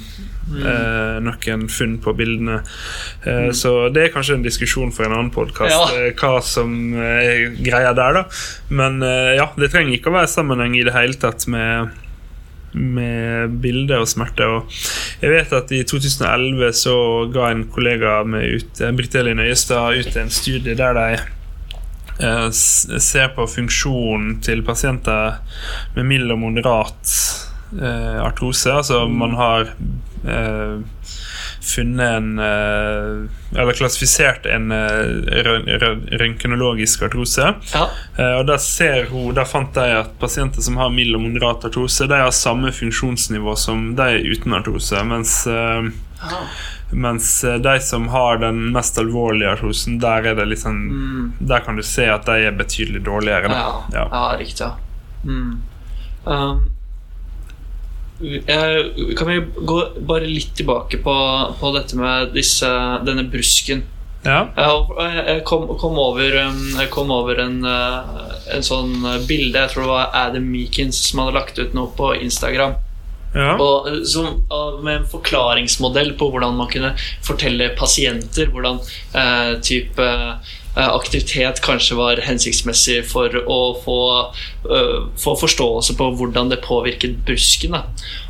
[0.49, 2.61] eh, noen funn på bildene.
[3.25, 3.51] Mm.
[3.53, 6.11] Så det er kanskje en diskusjon for en annen podkast, Ja.
[6.17, 8.23] hva som eh, er greia der, da.
[8.73, 11.97] Men eh, ja, det trenger ikke å være sammenheng i det hele tatt med
[12.73, 14.45] med bilde og smerte.
[14.45, 14.69] Og
[15.23, 16.93] jeg vet at I 2011 så
[17.33, 21.07] ga en kollega med ut, eh, Britt Elin Øyestad ut en studie der de
[22.19, 25.39] eh, ser på funksjonen til pasienter
[25.95, 27.15] med mild og moderat
[27.79, 28.71] eh, artrose.
[28.73, 29.73] Altså man har
[30.25, 30.79] eh,
[31.69, 37.49] funnet en Eller klassifisert en rø- rø- røntgenologisk artrose.
[37.73, 37.87] Ja,
[38.19, 41.63] Eh, og der, ser hun, der fant de at pasienter som har mild og moderat
[41.69, 45.03] artrose, de har samme funksjonsnivå som de uten artrose.
[45.07, 46.41] Mens, ja.
[46.91, 51.33] Mens eh, de som har den mest alvorlige artrosen, der er det sånn Mm.
[51.39, 53.51] Der kan du se at de er betydelig dårligere.
[53.51, 54.07] Ja, ja.
[54.11, 54.37] Ja.
[54.37, 54.71] riktig.
[55.25, 55.61] Mm.
[56.25, 56.59] Um,
[58.47, 61.15] eh, kan vi gå bare litt tilbake på,
[61.59, 62.69] på dette med disse,
[63.05, 63.83] denne brusken?
[64.23, 64.47] Ja.
[64.55, 68.97] Jeg, jeg kom, kom over, um, jeg kom over en, uh, en sånn
[69.29, 72.75] bilde Jeg tror det var Adam Meekins som hadde lagt ut noe på Instagram.
[73.35, 73.55] Ja.
[73.61, 78.79] Og, uh, som, uh, med en forklaringsmodell på hvordan man kunne fortelle pasienter hvordan
[79.13, 83.97] eh, type uh, aktivitet kanskje var hensiktsmessig for å få,
[84.69, 87.75] uh, få forståelse på hvordan det påvirket brusken.
[87.75, 87.81] Da.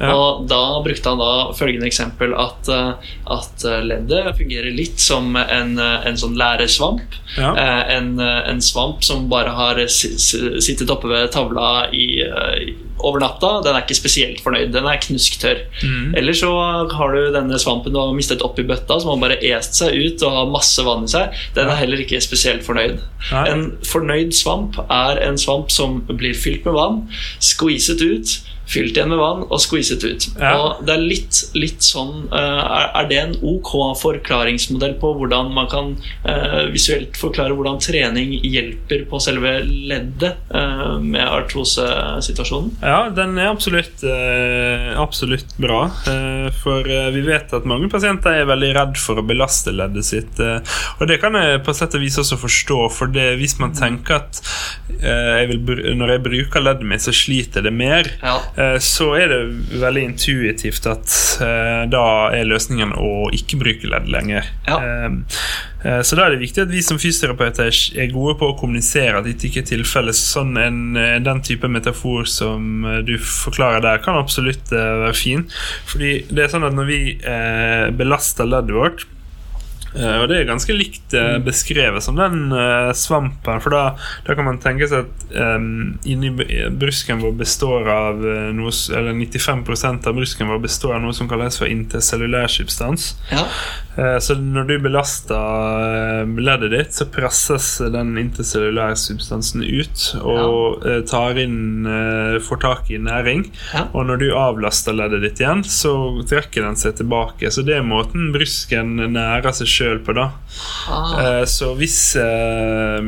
[0.02, 0.12] Ja.
[0.16, 5.36] Og da brukte han da følgende eksempel at, uh, at uh, leddet fungerer litt som
[5.40, 7.20] en, uh, en sånn læresvamp.
[7.38, 7.54] Ja.
[7.56, 12.08] Eh, en, uh, en svamp som bare har si- si- sittet oppe ved tavla i,
[12.26, 13.52] uh, i- over natta.
[13.66, 14.72] Den er ikke spesielt fornøyd.
[14.74, 15.64] Den er knusktørr.
[15.84, 16.16] Mm.
[16.20, 16.52] Eller så
[16.94, 20.26] har du denne svampen du har mistet oppi bøtta, som har bare est seg ut
[20.28, 21.36] og har masse vann i seg.
[21.58, 23.00] Den er heller ikke spesielt fornøyd.
[23.32, 23.46] Nei.
[23.52, 27.04] En fornøyd svamp er en svamp som blir fylt med vann,
[27.44, 30.28] skviset ut, fylt igjen med vann og skviset ut.
[30.38, 30.54] Ja.
[30.60, 32.62] Og det er litt, litt sånn eh,
[33.00, 35.92] er, det en ok forklaringsmodell på hvordan man kan
[36.28, 42.76] eh, visuelt forklare hvordan trening hjelper på selve leddet eh, med artrosesituasjonen?
[42.84, 44.04] Ja, den er absolutt,
[45.00, 45.82] absolutt bra.
[46.62, 50.40] For vi vet at mange pasienter er veldig redd for å belaste leddet sitt.
[50.40, 54.20] og det kan jeg på sett og vis også forstå, for det, hvis man tenker
[54.20, 54.42] at
[55.00, 55.62] jeg vil,
[56.00, 58.10] når jeg bruker leddet mitt, så sliter det mer.
[58.22, 58.38] Ja.
[58.60, 59.40] Eh, Så er det
[59.82, 62.04] veldig intuitivt at eh, da
[62.36, 64.48] er løsningen å ikke bruke ledd lenger.
[64.68, 64.78] Ja.
[64.84, 69.22] Eh, Så da er det viktig at vi som fysioterapeuter er gode på å kommunisere
[69.22, 70.18] at dette ikke er tilfellet.
[70.20, 70.82] Sånn en,
[71.24, 75.46] den type metafor som du forklarer der, kan absolutt være fin.
[75.88, 77.00] Fordi det er sånn at når vi
[77.96, 79.08] belaster leddet vårt
[79.96, 83.62] Eh, og det er ganske likt uh, beskrevet som den uh, svampen.
[83.64, 83.84] For da,
[84.28, 85.26] da kan man tenke seg at
[85.58, 86.32] um, inni
[86.78, 88.22] brusken vår består av
[88.56, 93.12] noe Eller 95% av brusken vår består av noe som kalles for intercellulær substans.
[93.34, 93.46] Ja.
[94.24, 101.40] Så når du belaster leddet ditt, så presses den intercellulære substansen ut og eh, tar
[101.42, 101.88] inn
[102.46, 103.44] får tak i næring.
[103.74, 103.88] Ja.
[103.92, 105.94] Og når du avlaster leddet ditt igjen, så
[106.30, 107.52] trekker den seg tilbake.
[107.52, 110.30] Så det er måten brusken nærer seg sjøl på, da.
[110.90, 113.02] Ah, Så hvis eh,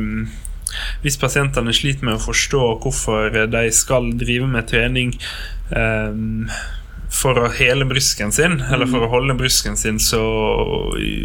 [1.02, 5.12] Hvis pasientene sliter med å forstå hvorfor de skal drive med trening
[5.70, 6.14] eh,
[7.12, 10.22] for å hele brysken sin, eller for å holde brysken sin så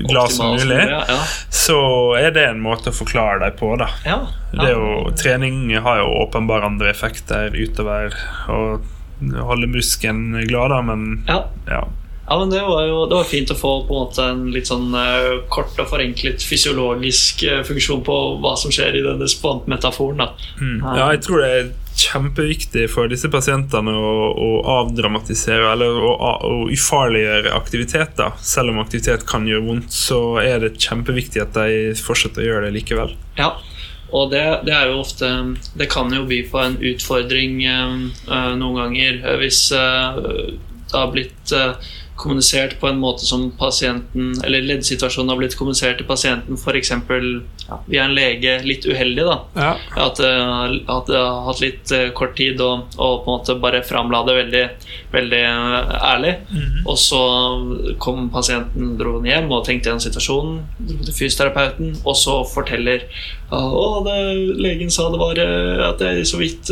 [0.09, 1.19] glad som mulig, Ja, ja.
[1.49, 1.77] så
[2.19, 3.69] er det en måte å forklare dem på.
[3.79, 4.17] da ja.
[4.51, 8.11] det jo, Trening har jo åpenbart andre effekter utover
[8.51, 8.59] å
[9.47, 11.23] holde brysken glad, da, men
[11.71, 11.87] ja.
[12.27, 12.39] Ja.
[12.39, 14.91] Men det var jo det var fint å få på en måte en litt sånn
[14.91, 20.23] uh, kort og forenklet fysiologisk uh, funksjon på hva som skjer i denne spantmetaforen.
[20.59, 20.79] Mm.
[20.83, 24.49] Ja, jeg tror det er kjempeviktig for disse pasientene å, å
[24.83, 26.11] avdramatisere eller å,
[26.45, 28.21] å ufarliggjøre aktivitet.
[28.45, 32.67] Selv om aktivitet kan gjøre vondt, så er det kjempeviktig at de fortsetter å gjøre
[32.67, 33.15] det likevel.
[33.39, 33.55] Ja,
[34.15, 35.27] og det, det er jo ofte
[35.75, 41.51] Det kan jo by på en utfordring eh, noen ganger hvis det har blitt
[42.17, 46.91] kommunisert på en måte som pasienten Eller leddsituasjonen har blitt kommunisert til pasienten f.eks.
[47.67, 49.25] Ja, via en lege litt uheldig.
[49.27, 49.71] da Ja.
[50.07, 53.57] At, eh, at det har hatt litt eh, kort tid og, og på en måte
[53.61, 54.63] bare framla det veldig,
[55.13, 56.33] veldig eh, ærlig.
[56.87, 57.21] Og så
[58.01, 60.61] kom pasienten dro den hjem og tenkte gjennom situasjonen.
[60.79, 63.05] Dro til fysioterapeuten, og så forteller
[63.51, 64.15] Å, det,
[64.59, 65.39] legen sa det var
[65.87, 66.71] at jeg så vidt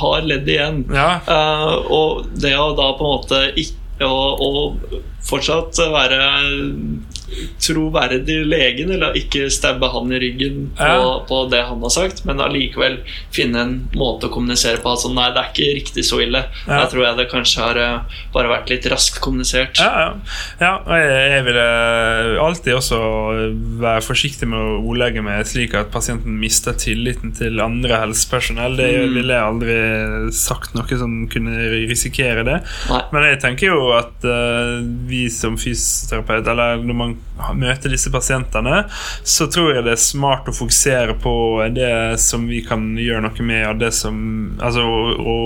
[0.00, 0.82] har ledd igjen.
[0.92, 1.20] Ja.
[1.24, 6.20] Uh, og det å da på en måte ikke og, og fortsatt være
[7.62, 11.24] troverdig legen, eller ikke stabbe han i ryggen på, Ja.
[11.28, 12.98] på det han har sagt, men allikevel
[13.32, 14.90] finne en måte å kommunisere på.
[14.90, 16.44] Altså, nei, det er ikke riktig så ille.
[16.66, 16.80] Ja.
[16.80, 19.78] Der tror jeg det kanskje har eh, bare vært litt raskt kommunisert.
[19.78, 20.14] Ja,
[20.60, 20.72] ja.
[20.88, 21.66] jeg, jeg ville
[22.40, 23.00] alltid også
[23.80, 28.76] være forsiktig med å ordlegge meg slik at pasienten mister tilliten til andre helsepersonell.
[28.76, 29.14] Det Mm.
[29.14, 32.58] ville jeg aldri sagt noe som kunne risikere det.
[32.90, 33.00] Nei.
[33.12, 37.16] Men jeg tenker jo at uh, vi som fysioterapeut, eller når man
[37.56, 38.82] møter disse pasientene,
[39.24, 41.32] så tror jeg det er smart å fokusere på
[41.72, 44.18] det som vi kan gjøre noe med, og det som
[44.60, 45.36] Altså å, å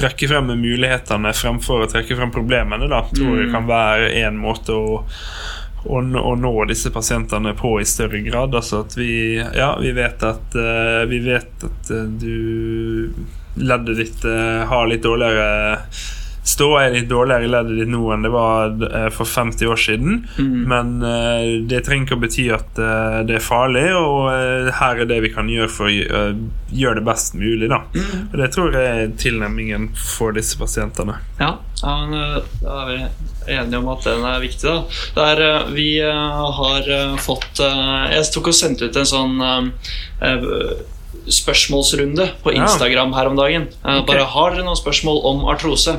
[0.00, 3.52] trekke frem mulighetene fremfor å trekke frem problemene, da, tror jeg Mm.
[3.56, 5.00] kan være en måte å
[5.88, 6.20] å, nå-
[6.68, 8.52] disse pasientene på i større grad.
[8.54, 13.14] Altså at vi, ja, vi vet at uh, Vi vet at uh, du
[13.56, 15.86] Leddet ditt uh, har litt dårligere
[16.50, 19.80] Ståa er litt dårligere i leddet ditt nå enn det var eh, for 50 år
[19.80, 20.20] siden.
[20.38, 20.56] Mm.
[20.70, 24.30] Men eh, det trenger ikke å bety at eh, det er farlig, og
[24.80, 27.70] her er det vi kan gjøre for å gjøre det best mulig.
[27.70, 27.82] Da.
[27.94, 28.28] Mm.
[28.30, 31.20] Og Det tror jeg er tilnærmingen for disse pasientene.
[31.40, 32.98] Ja, da er vi
[33.54, 34.66] enige om at den er viktig.
[34.68, 34.78] da.
[35.16, 39.40] Der, vi har fått Jeg tok og sendte ut en sånn
[41.34, 43.66] spørsmålsrunde på Instagram her om dagen.
[43.80, 44.04] Okay.
[44.08, 45.96] Bare har dere noen spørsmål om artrose?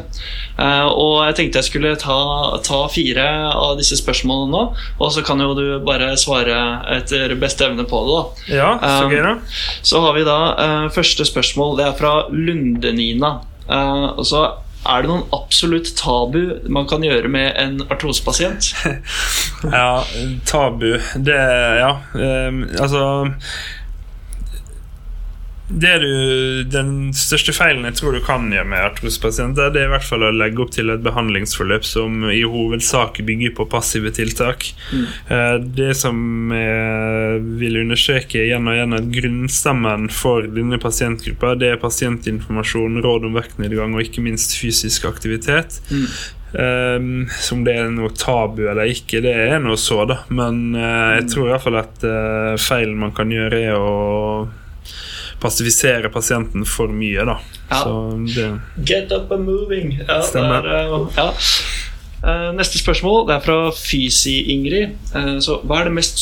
[0.58, 2.20] Eh, og jeg tenkte jeg skulle ta,
[2.66, 4.64] ta fire av disse spørsmålene nå,
[5.00, 6.58] og så kan jo du bare svare
[6.98, 8.18] etter beste evne på det.
[8.18, 8.58] da.
[8.62, 9.36] Ja, så Um, gøy, da.
[9.82, 11.78] Så har vi da eh, første spørsmål.
[11.80, 13.40] Det er fra Lundenina.
[13.70, 14.44] Eh, og så
[14.82, 16.40] er det noen absolutt tabu
[16.74, 18.72] man kan gjøre med en artrosepasient?
[19.62, 20.02] Ja,
[20.50, 21.38] tabu Det
[21.78, 23.04] Ja, Um, altså
[25.80, 30.08] du, Den største feilen jeg tror du kan gjøre med artrospasienter, det er i hvert
[30.08, 34.68] fall å legge opp til et behandlingsforløp som i hovedsak bygger på passive tiltak.
[34.92, 35.06] Mm.
[35.78, 41.82] Det som jeg vil understreke igjen og igjen, at grunnstammen for denne pasientgruppa det er
[41.82, 45.82] pasientinformasjon, råd om vektnedgang og ikke minst fysisk aktivitet.
[45.92, 46.06] Mm.
[46.52, 50.22] Um, som det er noe tabu eller ikke, det er noe så, da.
[50.36, 53.94] Men uh, jeg tror i hvert fall at uh, feilen man kan gjøre, er å
[55.42, 57.38] passivisere pasienten for mye, da.
[57.72, 57.84] Ja.
[58.36, 58.50] Det,
[58.88, 59.96] Get up and moving.
[60.08, 60.68] Ja, stemmer.
[60.68, 61.32] Er, uh, ja.
[62.54, 64.92] Neste spørsmål det er fra Fysi-Ingrid.
[65.42, 66.20] Så hva er det mest,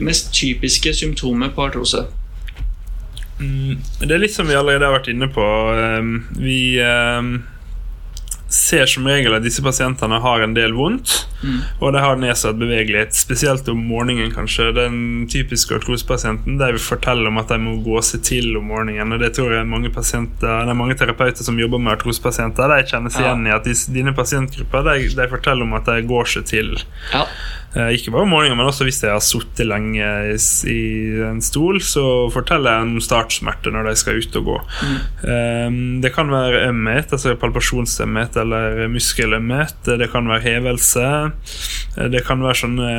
[0.00, 2.06] mest typiske symptomet på artrose?
[3.36, 5.44] Mm, det er litt som vi allerede har vært inne på.
[6.40, 6.62] Vi
[8.48, 11.58] ser som regel at disse pasientene har en del vondt, mm.
[11.84, 14.70] og de har nedsatt bevegelighet, spesielt om morgenen, kanskje.
[14.76, 19.12] Den typiske artrosepasienten de vil fortelle om at de må gå seg til om morgenen.
[19.12, 22.88] og Det tror jeg mange pasienter, det er mange terapeuter som jobber med artrosepasienter, de
[22.88, 23.34] kjenner seg ja.
[23.34, 26.74] igjen i at dine pasientgrupper de, de, forteller om at de går seg til.
[27.12, 27.26] Ja.
[27.76, 30.04] Eh, ikke bare om morgenen, men også hvis jeg har sittet lenge
[30.72, 30.78] i,
[31.28, 32.02] en stol, så
[32.32, 34.56] forteller jeg om startsmerter når de skal ut og gå.
[34.80, 34.96] Mm.
[35.34, 39.92] Eh, det kan være ømhet, altså palpasjonsømhet eller muskelømhet.
[40.00, 41.06] Det kan være hevelse.
[41.98, 42.90] Eh, det kan være sånne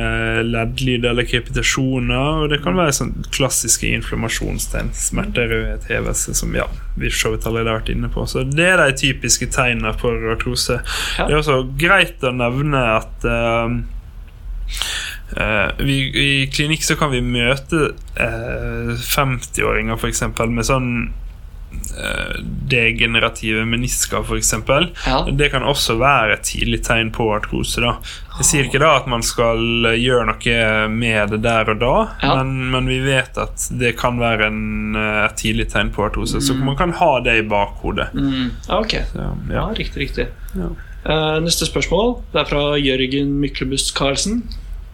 [0.46, 2.44] leddlyder eller krepitasjoner.
[2.44, 4.94] Og det kan være sånne klassiske inflammasjonstegn.
[4.94, 8.22] Smerte, rødhet, hevelse, som ja, vi så vidt allerede har vært inne på.
[8.30, 10.78] Så det er de typiske tegnene for artrose.
[11.18, 11.26] Ja.
[11.26, 13.80] Det er også greit å nevne at uh,
[15.36, 15.96] Uh, vi,
[16.42, 20.24] I klinikk så kan vi møte uh, 50-åringer f.eks.
[20.50, 22.32] med sånn uh,
[22.72, 24.50] degenerative menisker, f.eks.
[25.06, 25.20] Ja.
[25.30, 27.78] Det kan også være et tidlig tegn på artrose.
[27.78, 27.92] da
[28.40, 32.34] Jeg sier ikke da at man skal gjøre noe med det der og da, ja.
[32.40, 36.42] men, men, vi vet at det kan være en, et tidlig tegn på artrose.
[36.42, 36.46] Mm.
[36.48, 38.10] Så man kan ha det i bakhodet.
[38.18, 38.50] Mm.
[38.80, 39.68] Ok, så, ja.
[39.78, 40.26] riktig, riktig.
[41.40, 44.42] neste spørsmål Det er fra Jørgen Myklebust Karlsen.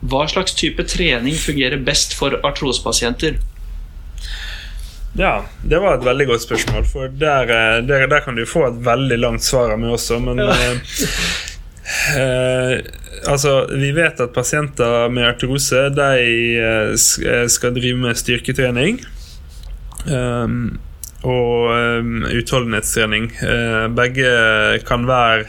[0.01, 3.39] Hva slags type trening fungerer best for artrosepasienter?
[5.17, 6.85] Ja, det var et veldig godt spørsmål.
[6.85, 10.21] For der, eh, der, der kan du få et veldig langt svar av meg også,
[10.21, 10.53] men ja.
[10.53, 11.01] eh,
[12.21, 12.79] eh,
[13.27, 16.27] Altså, vi vet at pasienter med artrose de
[16.61, 19.01] eh, skal drive med styrketrening.
[20.07, 20.57] Eh,
[21.27, 23.31] og eh, utholdenhetstrening.
[23.97, 24.31] Begge
[24.87, 25.47] kan være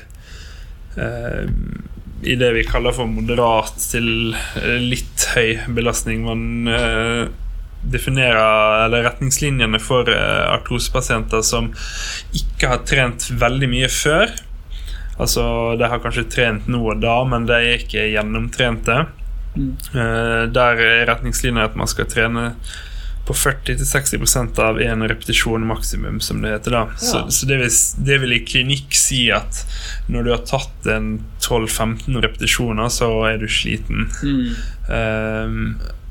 [2.22, 6.24] i det vi kaller for moderat til eh, litt høy belastning.
[6.26, 7.28] Man eh,
[7.86, 11.70] definerer eller retningslinjene for eh, artrosepasienter som
[12.36, 14.34] ikke har trent veldig mye før.
[15.18, 15.44] Altså,
[15.78, 19.06] De har kanskje trent nå og da, men de er ikke gjennomtrente.
[19.58, 19.72] Mm.
[19.94, 22.52] Eh, der er retningslinja at man skal trene
[23.28, 26.72] på 40-60% av én repetisjon maksimum, som det heter.
[26.72, 26.84] da.
[26.96, 26.98] Ja.
[26.98, 27.74] Så, så det, vil,
[28.08, 29.64] det, vil, i klinikk si at
[30.08, 34.08] når du har tatt en 12-15 repetisjoner, så er du sliten.
[34.24, 34.56] Mm.
[34.88, 35.62] Um,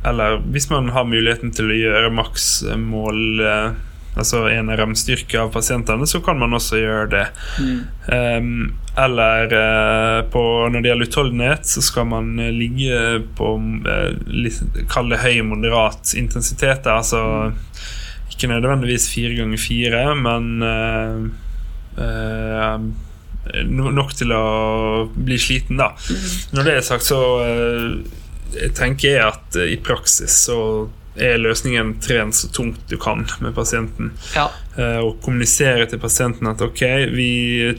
[0.07, 3.71] eller hvis man har muligheten til å gjøre maksmål uh,
[4.17, 7.25] altså en RM-styrke av pasientene, så kan man også gjøre det.
[7.61, 7.81] Mm.
[8.09, 14.57] Um, eller uh, på, når det gjelder utholdenhet, så skal man uh, ligge på uh,
[14.93, 16.89] Kall det høy moderat intensitet.
[16.89, 17.59] Altså mm.
[18.33, 20.65] ikke nødvendigvis fire ganger fire, men
[23.97, 24.47] nok til å
[25.15, 25.93] bli sliten, da.
[25.97, 26.29] Mm.
[26.57, 27.21] Når det er sagt, så
[28.77, 30.59] tenker jeg at i praksis så
[31.17, 34.13] er løsningen tren så tungt du kan med pasienten.
[34.35, 34.51] Ja.
[34.77, 36.83] Eh, og kommunisere til pasienten at ok,
[37.15, 37.31] vi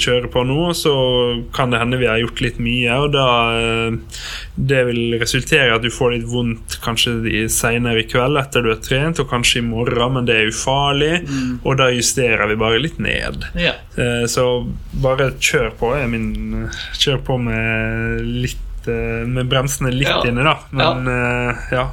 [0.01, 0.93] kjører på nå, så
[1.53, 2.97] kan det hende vi har gjort litt mye.
[3.03, 4.21] Og da eh,
[4.57, 8.71] Det vil resultere i at du får litt vondt kanskje seinere i kveld etter du
[8.73, 11.13] har trent, og kanskje i morgen, men det er ufarlig.
[11.27, 11.57] Mm.
[11.61, 13.45] Og da justerer vi bare litt ned.
[13.61, 13.75] Ja.
[13.97, 14.47] Eh, så
[15.03, 15.93] bare kjør på.
[16.09, 16.31] Min,
[16.97, 20.21] kjør på med litt med bremsene litt ja.
[20.29, 20.57] inne, da.
[20.71, 21.55] Men ja.
[21.71, 21.87] ja.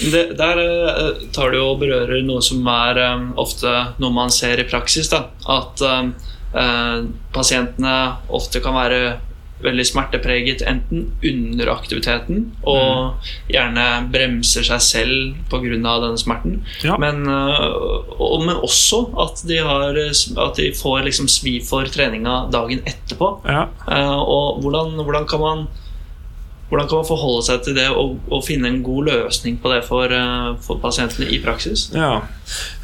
[0.00, 4.60] Det, der uh, tar du og berører noe som er um, ofte noe man ser
[4.60, 5.10] i praksis.
[5.12, 5.26] Da.
[5.50, 6.14] At um,
[6.54, 7.96] uh, pasientene
[8.28, 9.02] ofte kan være
[9.60, 13.26] veldig smertepreget enten under aktiviteten og mm.
[13.52, 15.74] gjerne bremser seg selv pga.
[15.76, 16.54] denne smerten.
[16.80, 16.96] Ja.
[16.96, 22.80] Men, og, men, også at de, har, at de får liksom svi for treninga dagen
[22.88, 23.34] etterpå.
[23.44, 23.66] Ja.
[24.16, 25.68] og hvordan, hvordan kan man
[26.70, 29.80] hvordan kan man forholde seg til det og, og finne en god løsning på det
[29.88, 31.88] for, uh, for pasientene i praksis?
[31.96, 32.20] Ja.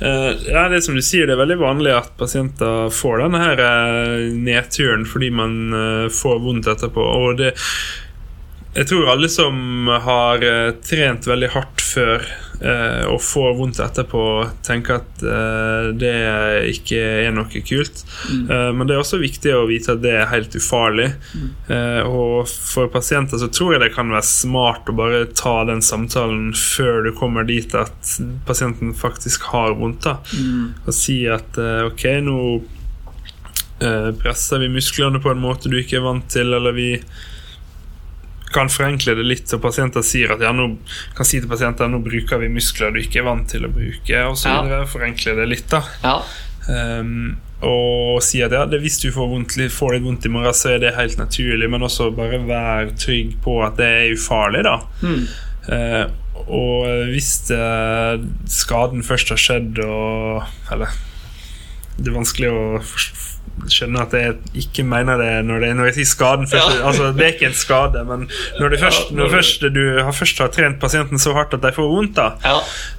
[0.01, 0.67] Uh, ja.
[0.73, 5.07] det som du sier, det er veldig vanlig at pasienter får denne her uh, nedturen
[5.07, 5.55] fordi man
[6.13, 7.07] får vondt etterpå.
[7.23, 7.55] Og det
[8.77, 10.43] jeg tror alle som har
[10.85, 12.46] trent veldig hardt før, eh,
[13.11, 14.23] og får vondt etterpå,
[14.67, 16.15] tenker at eh, det
[16.73, 18.03] ikke er noe kult.
[18.31, 18.45] Mm.
[18.51, 21.11] Eh, men det er også viktig å vite at det er helt ufarlig.
[21.35, 21.51] Mm.
[21.77, 25.85] Eh, og for pasienter så tror jeg det kan være smart å bare ta den
[25.85, 28.17] samtalen før du kommer dit at
[28.49, 30.05] pasienten faktisk har vondt.
[30.07, 30.75] da Mm.
[30.87, 32.39] Og si at eh, ok, nå
[33.85, 36.91] eh, presser vi musklene på en måte du ikke er vant til, eller vi
[38.57, 40.73] kan forenkle det litt, så pasienter sier at ja, nå
[41.17, 44.23] kan si til pasienter nå bruker vi muskler du ikke er vant til å bruke,
[44.27, 44.85] og så Ja.
[44.89, 45.83] Forenkle det litt, da.
[46.03, 46.21] Ja.
[46.67, 50.57] Um, og si at ja, det, hvis du får, vondt, får litt vondt i morgen,
[50.57, 54.65] så er det helt naturlig, men også bare vær trygg på at det er ufarlig,
[54.67, 54.79] da.
[55.03, 55.27] Mm.
[55.67, 56.07] Uh,
[56.47, 60.93] og hvis eh, skaden først har skjedd og Eller
[61.97, 62.65] det er vanskelig å
[63.57, 66.75] forst- skjønne at jeg ikke mener det når, det, når jeg sier skaden først.
[66.79, 66.87] Ja.
[66.87, 68.27] Altså, det er ikke en skade, men
[68.61, 71.73] når, du først, når først du har, først har trent pasienten så hardt at de
[71.77, 72.59] får vondt, da, ja.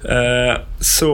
[0.09, 1.09] eh, så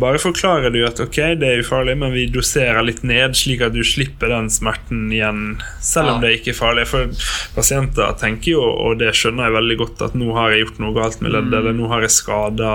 [0.00, 3.72] bare forklarer du at ok, det er ufarlig, men vi doserer litt ned, slik at
[3.76, 6.26] du slipper den smerten igjen, selv om Ja.
[6.28, 6.86] det ikke er farlig.
[6.90, 7.06] For
[7.56, 10.94] pasienter tenker jo, og det skjønner jeg veldig godt, at nå har jeg gjort noe
[10.98, 12.74] galt med leddet, eller nå har jeg skada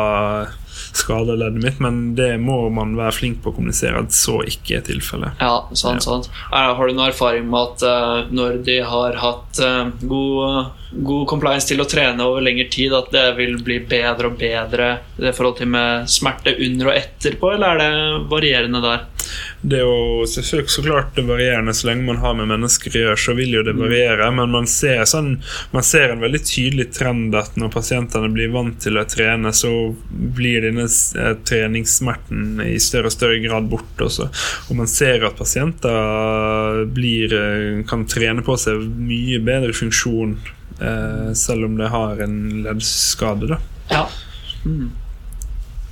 [0.97, 4.79] skada leddet mitt, men det må man være flink på å kommunisere at så ikke
[4.79, 5.41] er tilfellet.
[5.41, 6.29] Ja, sant, sant.
[6.51, 10.71] Har du noen erfaring med at eh, når de har hatt eh, god,
[11.11, 14.91] god compliance til å trene over lengre tid, at det vil bli bedre og bedre
[15.21, 19.07] i forhold til med smerte under og etterpå, eller er det varierende der?
[19.61, 23.01] Det er jo selvfølgelig så klart det varierende så lenge man har med mennesker å
[23.03, 25.35] gjøre, så vil jo det variere, men man ser, sånn,
[25.69, 29.71] man ser en veldig tydelig trend at når pasientene blir vant til å trene, så
[30.09, 34.31] blir denne eh, treningssmerten i større og større grad borte også.
[34.71, 40.39] Og man ser at pasienter blir, eh, kan trene på seg mye bedre funksjon
[40.81, 43.61] eh, selv om de har en leddskade, da.
[43.93, 44.03] Ja.
[44.65, 44.89] Mm.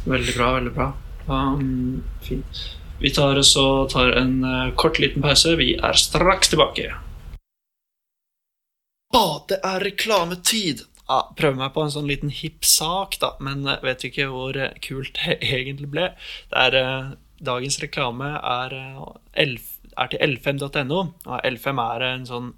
[0.10, 0.92] Veldig bra, veldig bra.
[1.30, 2.79] Um, fint.
[3.02, 5.56] Vi tar, så tar en eh, kort liten pause.
[5.56, 6.92] Vi er straks tilbake.
[9.16, 10.84] Å, det er reklametid!
[11.10, 14.60] Ja, prøver meg på en sånn liten hipp sak, da, men eh, vet ikke hvor
[14.60, 16.10] eh, kult det egentlig ble.
[16.52, 18.76] Det er, dagens reklame er,
[19.32, 21.00] er til l5.no.
[21.24, 22.52] og L5 er en sånn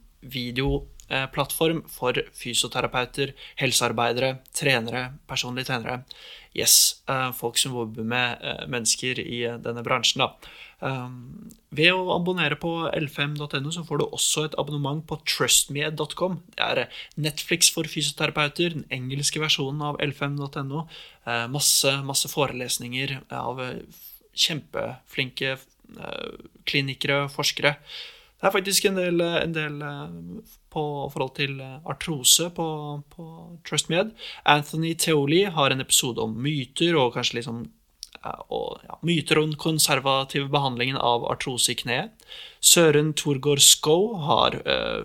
[1.11, 6.03] videoplattform for fysioterapeuter, helsearbeidere, trenere, personlige trenere.
[6.55, 10.35] Yes, eh, folk som jobber med eh, mennesker i eh, denne bransjen, da.
[11.71, 16.39] Ved å abonnere på l5.no så får du også et abonnement på trustme.com.
[16.57, 20.87] Det er eh, Netflix for fysioterapeuter, den engelske versjonen av l5.no.
[21.25, 23.83] Eh, masse, masse forelesninger av eh,
[24.31, 25.59] kjempeflinke
[25.91, 27.73] klinikere klinikere, forskere.
[28.39, 30.13] Det er faktisk en del, en del eh,
[30.71, 32.67] på forhold til eh, artrose på,
[33.11, 33.27] på
[33.67, 34.13] TrustMed.
[34.45, 37.63] Anthony Theoli har en episode om myter og kanskje liksom
[38.23, 42.15] eh, og, ja, myter om den konservative behandlingen av artrose i kneet.
[42.61, 45.03] Søren Torgård Skow har uh,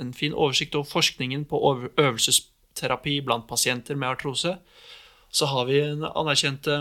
[0.00, 1.58] en fin oversikt over forskningen på
[1.98, 4.56] øvelsesterapi blant pasienter med artrose.
[5.32, 6.76] Så har vi den anerkjente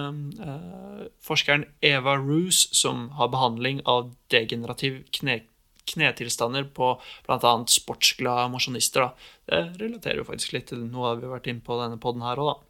[0.45, 5.41] uh, forskeren Eva Roos, som har behandling av degenerativ kne,
[5.89, 6.93] knetilstander på
[7.27, 7.53] bl.a.
[7.67, 9.11] sportsglade mosjonister.
[9.47, 12.41] Det relaterer jo faktisk litt til noe vi har vært inne på denne podden her
[12.41, 12.67] òg, da.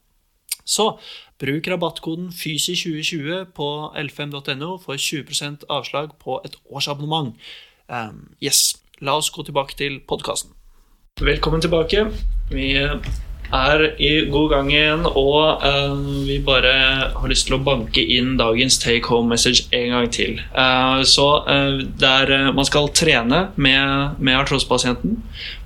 [0.65, 0.85] Så
[1.41, 7.33] bruk rabattkoden FYSI2020 på l5.no for 20% avslag på et årsabonnement.
[7.89, 10.53] Um, yes, la oss gå tilbake til podkasten.
[11.21, 12.05] Velkommen tilbake.
[12.51, 12.77] Vi
[13.53, 15.95] er i god gang igjen, og uh,
[16.27, 16.73] vi bare
[17.13, 20.39] har lyst til å banke inn dagens take home message en gang til.
[20.55, 25.19] Uh, så uh, der eh, man skal trene med, med artrosepasienten.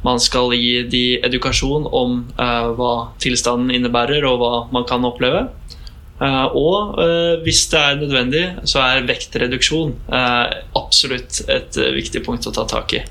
[0.05, 5.45] Man skal gi de edukasjon om hva tilstanden innebærer, og hva man kan oppleve.
[6.15, 10.47] Uh, og uh, hvis det er nødvendig, så er vektreduksjon uh,
[10.79, 13.01] absolutt et viktig punkt å ta tak i.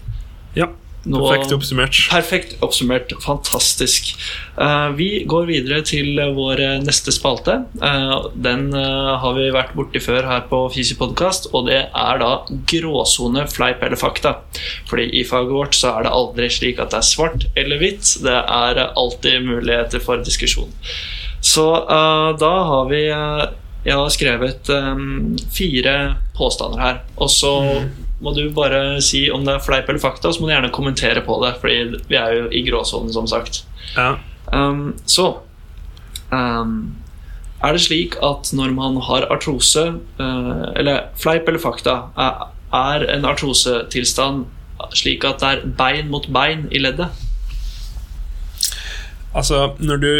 [0.56, 0.70] Ja,
[1.04, 1.98] Nå- perfekt oppsummert.
[2.10, 3.12] Perfekt oppsummert.
[3.20, 4.14] Fantastisk.
[4.56, 7.58] Uh, vi går videre til vår eh, neste spalte.
[7.82, 12.22] Uh, den uh, har vi vært borti før her på Fysi podkast, og det er
[12.22, 12.30] da
[12.70, 14.38] gråsone, fleip eller fakta.
[14.88, 18.14] Fordi i faget vårt så er det aldri slik at det er svart eller hvitt.
[18.24, 20.72] Det er alltid muligheter for diskusjon.
[21.44, 21.66] Så
[22.40, 23.02] da har vi
[23.84, 27.52] Jeg har skrevet um, fire påstander her, og så
[28.22, 31.22] må du bare si om det er fleip eller fakta, så må du gjerne kommentere
[31.24, 33.64] på det, fordi vi er jo i gråsonen, som sagt.
[33.96, 34.14] Ja.
[34.52, 35.40] Um, så
[36.30, 36.94] um,
[37.64, 39.86] Er det slik at når man har artrose,
[40.20, 44.44] uh, eller fleip eller fakta, er, er en artrosetilstand
[44.94, 47.08] slik at det er bein mot bein i leddet?
[49.34, 50.10] Altså, når du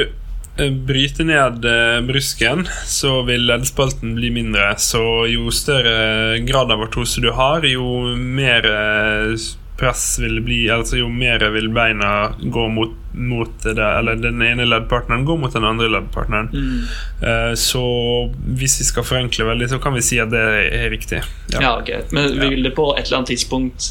[0.86, 4.74] bryte ned eh, brusken, så vil leddspalten bli mindre.
[4.78, 9.34] Så jo større grad av artrose du har, jo mer eh,
[9.74, 14.68] press vil bli Altså jo mer vil beina gå mot, mot det, eller den ene
[14.68, 16.52] leddpartneren gå mot den andre leddpartneren.
[16.54, 17.56] Mm.
[17.58, 17.82] Så
[18.54, 20.44] hvis vi skal forenkle veldig, så kan vi si at det
[20.78, 21.24] er riktig.
[21.56, 22.14] Ja, greit.
[22.14, 23.90] Men vil det på et eller annet tidspunkt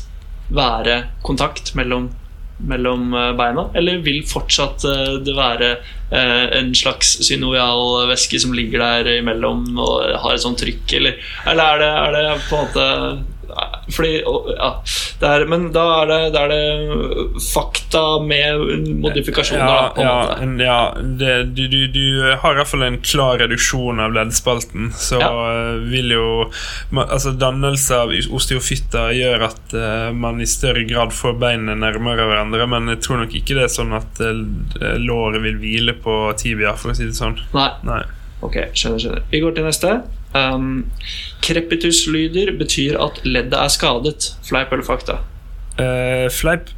[0.55, 2.09] være kontakt mellom,
[2.58, 3.68] mellom eh, beina?
[3.74, 5.70] Eller vil fortsatt eh, det være
[6.12, 11.20] eh, en slags synovial væske som ligger der imellom og har et sånt trykk, eller,
[11.49, 12.88] eller er, det, er det på en måte
[13.92, 14.70] fordi, ja,
[15.28, 18.64] er, Men da er det, da er det fakta med
[19.04, 20.78] modifikasjoner, da, Ja, på en ja,
[21.20, 22.06] det, du, du, du
[22.42, 24.92] har i hvert fall en klar reduksjon av leddspalten.
[24.96, 26.28] Så eh, vil jo
[27.04, 32.68] Altså Dannelse av osteofytter gjør at eh, man i større grad får beinene nærmere hverandre,
[32.70, 36.76] men jeg tror nok ikke det er sånn at eh, låret vil hvile på tibia,
[36.80, 37.38] for å si det sånn.
[37.56, 37.70] Nei.
[37.88, 38.04] Nei.
[38.44, 39.26] Ok, skjønner, skjønner.
[39.32, 39.96] Vi går til neste.
[40.34, 40.92] Um,
[41.46, 44.32] Krepituslyder betyr at leddet er skadet.
[44.48, 45.20] Fleip eller fakta?
[45.78, 46.72] Uh, fleip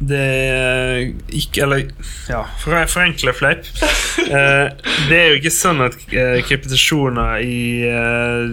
[0.00, 1.00] Det er
[1.36, 1.82] ikke Eller
[2.30, 3.68] ja, for å forenkle fleip.
[4.30, 4.68] Eh,
[5.08, 8.52] det er jo ikke sånn at krepetasjoner i eh,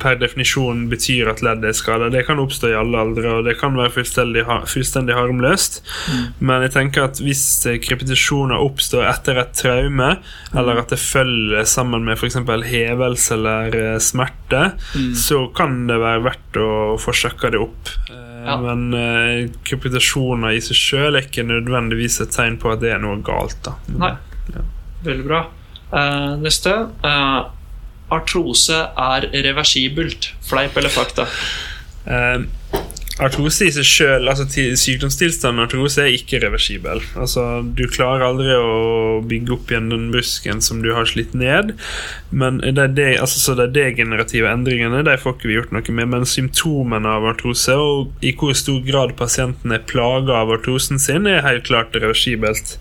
[0.00, 2.08] per definisjon betyr at leddet er skada.
[2.14, 5.80] Det kan oppstå i alle aldre, og det kan være fullstendig, fullstendig harmløst.
[6.38, 7.42] Men jeg tenker at hvis
[7.84, 10.12] krepetasjoner oppstår etter et traume,
[10.54, 12.38] eller at det følger sammen med f.eks.
[12.70, 16.70] hevelse eller smerte, smerte, så kan det være verdt å
[17.00, 17.94] få sjekka det opp.
[18.40, 18.56] Eh, Ja.
[18.64, 23.00] Men uh, krepitasjoner i seg sjøl er ikke nødvendigvis et tegn på at det er
[23.02, 23.58] noe galt.
[23.66, 24.14] da Nei.
[25.04, 25.44] Veldig bra.
[25.92, 26.72] Uh, neste.
[27.04, 27.50] Uh,
[28.10, 30.32] artrose er reversibelt.
[30.44, 31.26] Fleip eller fakta?
[32.10, 32.42] Eh,
[33.20, 37.02] artrose i seg sjøl, altså til- sykdomstilstanden artrose, er ikke reversibel.
[37.16, 41.74] Altså, du klarer aldri å bygge opp igjen den brusken som du har slitt ned.
[42.30, 45.96] Men det er det, altså, så de degenerative endringene de får ikke vi gjort noe
[45.96, 46.10] med.
[46.14, 51.26] Men symptomene av artrose, og i hvor stor grad pasienten er plaga av artrosen sin,
[51.26, 52.76] er helt klart reversibelt.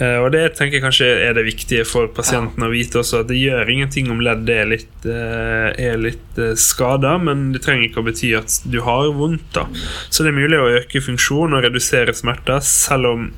[0.00, 3.30] Eh, og det tenker jeg kanskje er det viktige for pasienten å vite også, at
[3.30, 7.88] det gjør ingenting om ledd er litt, uh, er litt uh, skada, men det trenger
[7.88, 9.46] ikke å bety at du har vondt.
[9.54, 9.63] da.
[10.08, 13.32] Så det er mulig å øke funksjon og redusere smerter, selv om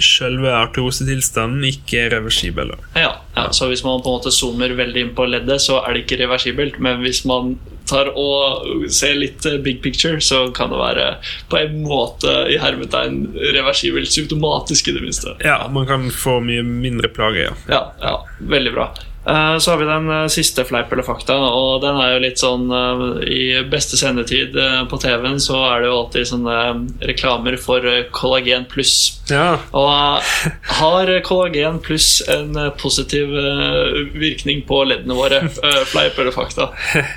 [0.00, 2.72] selve artrosetilstanden ikke er reversibel.
[2.98, 5.94] Ja, ja, så hvis man på en måte zoomer veldig inn på leddet, så er
[5.94, 6.80] det ikke reversibelt.
[6.82, 7.54] Men hvis man
[7.88, 11.08] tar og ser litt eh, big picture, så kan det være
[11.52, 14.10] på en måte i hermetegn reversibelt.
[14.10, 15.36] Symptomatisk, i det minste.
[15.44, 17.56] Ja, man kan få mye mindre plage, ja.
[17.70, 18.16] Ja, ja,
[18.50, 18.90] veldig bra.
[19.26, 22.40] Eh, Så har vi den eh, siste fleip eller fakta, og den er jo litt
[22.40, 24.56] sånn eh, I beste sendetid
[24.90, 26.58] på TV-en så er det jo alltid sånne
[27.08, 29.22] reklamer for kollagen pluss.
[29.32, 30.28] Ja, Og
[30.80, 33.32] har kollagen pluss en positiv
[34.20, 35.40] virkning på leddene våre?
[35.92, 36.70] Fleip eller fakta?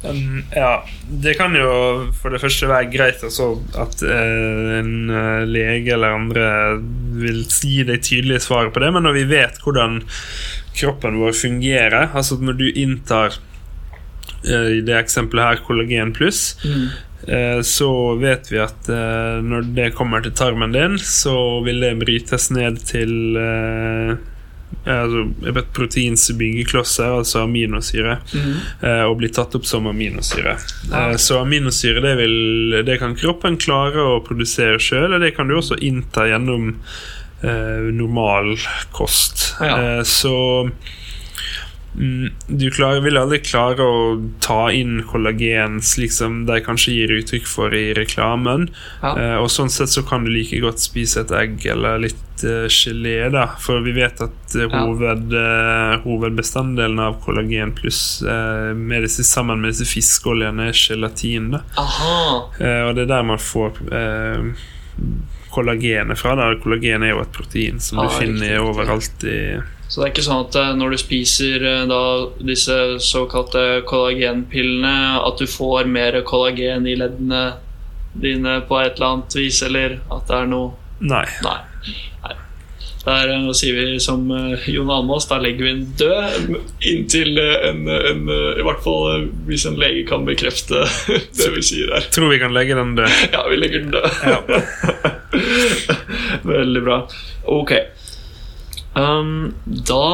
[0.00, 0.78] Um, ja,
[1.20, 5.12] det kan jo for det første være greit altså, at en
[5.44, 6.46] lege eller andre
[7.20, 9.98] vil gi deg tydelige svar på det, men når vi vet hvordan
[10.76, 13.38] kroppen vår fungerer, altså når du inntar
[14.44, 16.88] eh, i det eksempelet her kollagen pluss, mm.
[17.66, 22.48] så vet vi at eh, når det kommer til tarmen din, så vil det brytes
[22.54, 24.14] ned til eh,
[24.86, 28.54] altså, proteins byggeklosser, altså aminosyre mm.
[29.08, 30.56] og blir tatt opp som aminosyre.
[30.90, 31.10] Ja.
[31.10, 35.50] Eh, så aminosyre det, vil, det kan kroppen klare å produsere sjøl, og det kan
[35.50, 36.80] du også innta gjennom eh,
[37.42, 38.56] normal
[38.92, 39.54] kost.
[39.60, 39.98] Ja.
[39.98, 40.34] Eh, så
[41.96, 44.00] mm, du klarer, vil aldri klare å
[44.44, 48.68] ta inn kollagen slik som de kanskje gir uttrykk for i reklamen.
[49.02, 49.14] Ja.
[49.16, 52.68] Eh, og sånn sett så kan du like godt spise et egg eller litt eh,
[52.68, 53.46] gelé, da.
[53.60, 59.64] For vi vet at eh, hoved, eh, hovedbestanddelen av kollagen pluss eh, med disse, sammen
[59.64, 61.50] med disse fiskeoljene er gelatin.
[61.56, 61.64] da.
[61.80, 62.14] Aha.
[62.60, 64.50] Eh, og det er der man får eh,
[65.50, 66.34] kollagenet fra.
[66.38, 66.48] Da.
[66.62, 69.38] Kollagen er jo et protein som Ah, du finner riktig, overalt i
[69.90, 72.02] Så det er ikke sånn at eh, når du spiser eh, da,
[72.46, 74.94] disse såkalte kollagenpillene,
[75.26, 77.42] at du får mer kollagen i leddene
[78.14, 81.24] dine på et eller annet vis, eller at det er noe Nei.
[81.46, 81.58] Nei.
[83.00, 86.58] Der eh, sier vi som eh, Jon Almaas, da legger vi en død
[86.90, 90.84] inntil eh, en, en I hvert fall hvis en lege kan bekrefte
[91.38, 92.10] det vi sier her.
[92.12, 93.16] Tror vi kan legge den død.
[93.34, 94.08] Ja, vi legger den død.
[94.26, 94.40] Ja.
[96.52, 97.00] Veldig bra.
[97.48, 97.72] Ok.
[98.98, 100.04] Um, da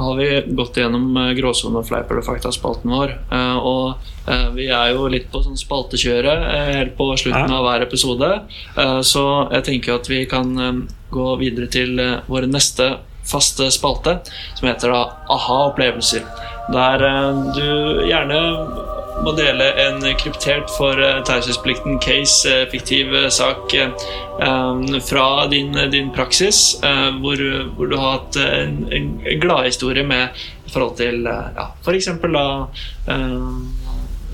[0.00, 3.14] har vi gått gjennom uh, gråsone og fleip eller fakta-spalten vår.
[3.32, 7.66] Eh, og eh, vi er jo litt på sånn spaltekjøret eh, helt på slutten av
[7.66, 8.30] hver episode.
[8.76, 10.80] Eh, så jeg tenker at vi kan eh,
[11.12, 12.92] gå videre til eh, vår neste
[13.30, 14.16] faste spalte
[14.58, 16.24] som heter da aha-opplevelser.
[16.70, 18.40] Der eh, du gjerne
[19.20, 23.74] må dele en kryptert for uh, taushetsplikten case, uh, fiktiv sak,
[25.04, 26.78] fra din, din praksis,
[27.20, 27.42] hvor,
[27.76, 30.40] hvor, du har hatt en, en gladhistorie med
[30.72, 32.08] forhold til ja, f.eks.
[32.24, 32.46] da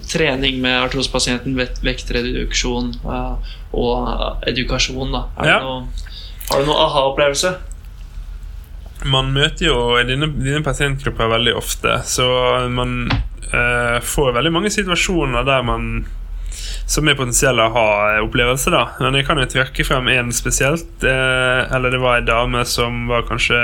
[0.07, 2.93] trening med artrosepasienten, vektreduksjon
[3.74, 5.16] og edukasjon.
[5.16, 5.24] Da.
[5.43, 5.59] Ja.
[5.64, 6.12] Noe,
[6.53, 7.57] har du noen aha-opplevelse?
[9.07, 9.78] Man møter jo
[10.09, 12.26] dine, dine pasientgrupper veldig ofte, så
[12.72, 15.90] man eh, får veldig mange situasjoner der man
[16.86, 18.74] som er potensielle aha-opplevelser.
[18.74, 21.02] da Men jeg kan jo trekke frem én spesielt.
[21.02, 23.61] Eh, eller det var ei dame som var kanskje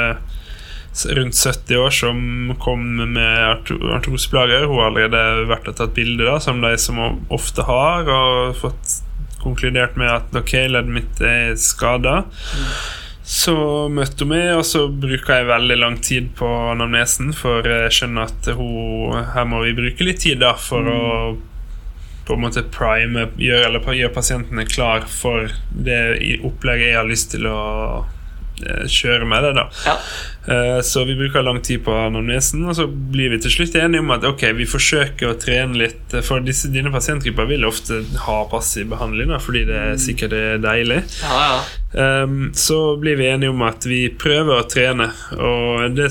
[1.16, 2.82] rundt 70 år, som kom
[3.14, 4.66] med artroseplager.
[4.66, 7.01] Hun har allerede vært og tatt bilde, da som de som
[7.32, 8.99] ofte har, og fått
[9.43, 12.22] konkludert med at ok, leddet mitt er skada.
[12.26, 12.74] Mm.
[13.33, 13.55] Så
[13.89, 18.28] møtte hun meg, og så bruker jeg veldig lang tid på anamnesen, for jeg skjønner
[18.28, 20.93] at hun, her må vi bruke litt tid da for mm.
[20.93, 21.53] å
[22.22, 25.99] på en måte prime gjøre, eller gjøre pasientene klar for det
[26.47, 27.59] opplegget jeg har lyst til å
[28.91, 29.55] kjøre med det.
[29.59, 29.97] da ja.
[30.47, 34.03] Eh, så vi bruker lang tid på anamnesen, og så blir vi til slutt enige
[34.03, 36.03] om at ok, vi forsøker å trene litt.
[36.11, 40.03] Eh, for disse, dine pasientgrupper vil ofte ha passiv behandling, da, fordi det er mm.
[40.03, 41.03] sikkert er deilig.
[41.23, 41.63] Ja, ja.
[41.93, 46.11] Um, så blir vi enige om at vi prøver å trene, og det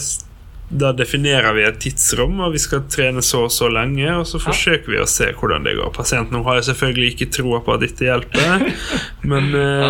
[0.71, 4.07] da definerer vi et tidsrom, og vi skal trene så og så lenge.
[4.15, 5.89] Og så forsøker vi å se hvordan det går.
[5.91, 8.69] Pasienten har jo selvfølgelig ikke troa på at dette hjelper,
[9.33, 9.89] men ja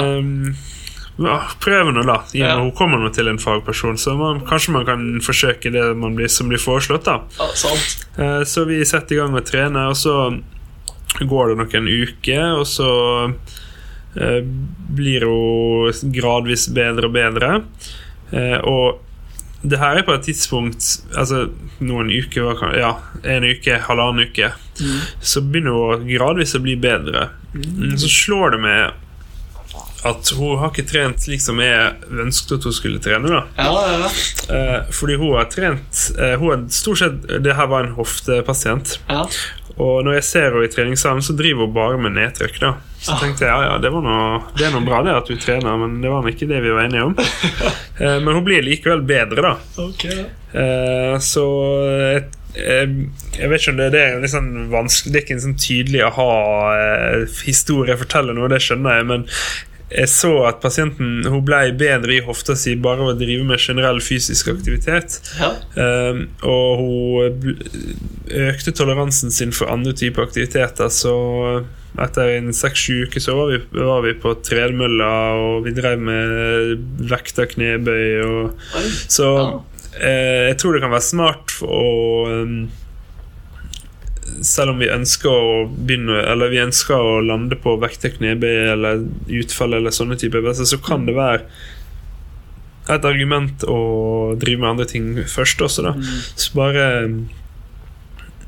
[1.28, 2.18] ja, prøv nå, da.
[2.38, 2.56] Ja.
[2.60, 6.52] Hun kommer nå til en fagperson, så man, kanskje man kan forsøke det blir, som
[6.52, 7.06] blir foreslått.
[7.06, 7.76] da ja,
[8.24, 10.16] eh, Så vi setter i gang å trene, og så
[11.20, 12.92] går det noen uker, og så
[14.16, 14.42] eh,
[14.96, 17.54] blir hun gradvis bedre og bedre.
[18.32, 19.02] Eh, og
[19.62, 21.44] det her er på et tidspunkt Altså
[21.86, 22.96] noen uker, ja,
[23.28, 24.50] en uke, halvannen uke,
[24.80, 25.00] mm.
[25.22, 27.30] så begynner hun gradvis å bli bedre.
[27.54, 27.98] Mm.
[28.00, 29.08] Så slår det med
[30.08, 33.30] at hun har ikke trent slik som jeg ønsket at hun skulle trene.
[33.30, 33.72] da ja,
[34.02, 34.12] ja.
[34.56, 38.98] Eh, fordi hun har trent eh, Hun har stort sett Det her var en hoftepasient.
[39.10, 39.28] Ja.
[39.78, 42.60] Og når jeg ser henne i treningssalen, så driver hun bare med nedtrykk.
[42.62, 43.22] da Så ah.
[43.22, 46.02] tenkte jeg ja, ja, det, noe, det er noe bra det at du trener, men
[46.04, 47.16] det var ikke det vi var enige om.
[48.02, 49.56] eh, men hun blir likevel bedre, da.
[49.86, 50.26] Okay.
[50.52, 51.48] Eh, så
[52.52, 55.60] jeg vet ikke om det, det er litt sånn vanskelig Det er ikke en sånn
[55.62, 59.24] tydelig aha-historie eh, å fortelle noe, det skjønner jeg, men
[59.92, 63.60] jeg så at pasienten hun ble bedre i hofta si bare ved å drive med
[63.60, 65.20] generell fysisk aktivitet.
[65.40, 65.52] Ja.
[65.76, 67.58] Um, og hun
[68.48, 70.92] økte toleransen sin for andre typer aktiviteter.
[70.94, 71.16] Så
[72.00, 75.12] etter en seks-sju uker så var vi, var vi på tredemølla,
[75.44, 78.06] og vi drev med vekta knebøy.
[78.24, 78.70] Og,
[79.12, 79.50] så ja.
[79.98, 81.82] uh, jeg tror det kan være smart å
[82.32, 82.62] um,
[84.46, 89.06] selv om vi ønsker å begynne Eller vi ønsker å lande på vekte knebøy eller
[89.42, 91.46] utfall eller sånne typer øvelser, så kan det være
[92.90, 93.78] et argument å
[94.42, 95.94] drive med andre ting først også, da.
[95.96, 96.18] Mm.
[96.36, 96.88] Så bare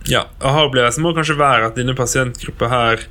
[0.10, 3.04] Ja, aha-opplevelsen må kanskje være at denne pasientgruppa her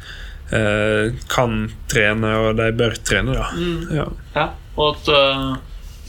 [0.52, 3.48] eh, kan trene, og de bør trene, da.
[3.56, 3.86] Mm.
[3.96, 4.08] Ja.
[4.34, 4.48] ja.
[4.76, 5.54] og at uh,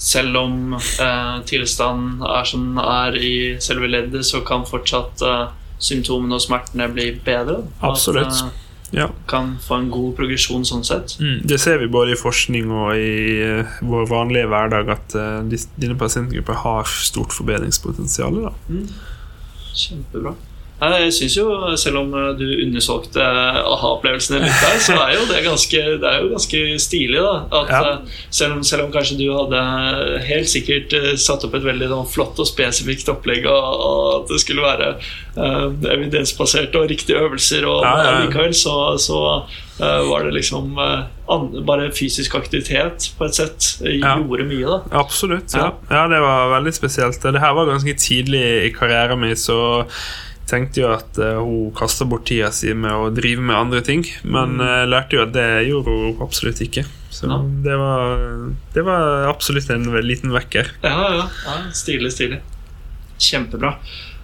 [0.03, 5.45] selv om uh, tilstanden er som den er i selve leddet, så kan fortsatt uh,
[5.83, 7.61] symptomene og smertene blir bedre.
[7.83, 8.31] Absolutt.
[8.31, 8.59] At, uh,
[8.93, 9.07] ja.
[9.29, 11.15] Kan få en god progresjon sånn sett.
[11.19, 15.67] Mm, det ser vi både i forskning og i uh, vår vanlige hverdag, at uh,
[15.81, 18.43] dine pasientgrupper har stort forbedringspotensial.
[18.69, 18.87] Mm.
[19.73, 20.35] Kjempebra.
[20.83, 25.43] Jeg synes jo, Selv om eh, du undersolgte aha-opplevelsene litt der, så er jo det
[25.45, 27.19] ganske, det er jo ganske stilig.
[27.21, 27.81] da at ja.
[27.93, 29.63] Eh, selv, om, selv, om, kanskje du hadde
[30.27, 34.33] helt sikkert eh, satt opp et veldig sånn, flott og spesifikt opplegg, og, og at
[34.33, 34.89] det skulle være
[35.37, 40.77] uh, evidensbaserte og riktige øvelser, og ja, ja, likevel så, så uh, var det liksom
[40.79, 44.67] uh, an, bare fysisk aktivitet på et sett gjorde mye.
[44.67, 45.55] da Absolutt.
[45.57, 45.71] Ja.
[45.89, 47.23] ja, det var veldig spesielt.
[47.23, 49.59] Det her var ganske tidlig i karrieren min, så
[50.49, 54.03] tenkte jo at uh, hun kasta bort tida si med å drive med andre ting,
[54.23, 54.89] men mm.
[54.91, 56.85] lærte jo at det gjorde hun absolutt ikke.
[57.13, 57.43] Så no.
[57.63, 58.15] det, var,
[58.73, 60.71] det, var, absolutt en liten vekker.
[60.81, 61.27] Ja, ja.
[61.45, 62.41] ja stilig, stilig.
[63.21, 63.75] Kjempebra.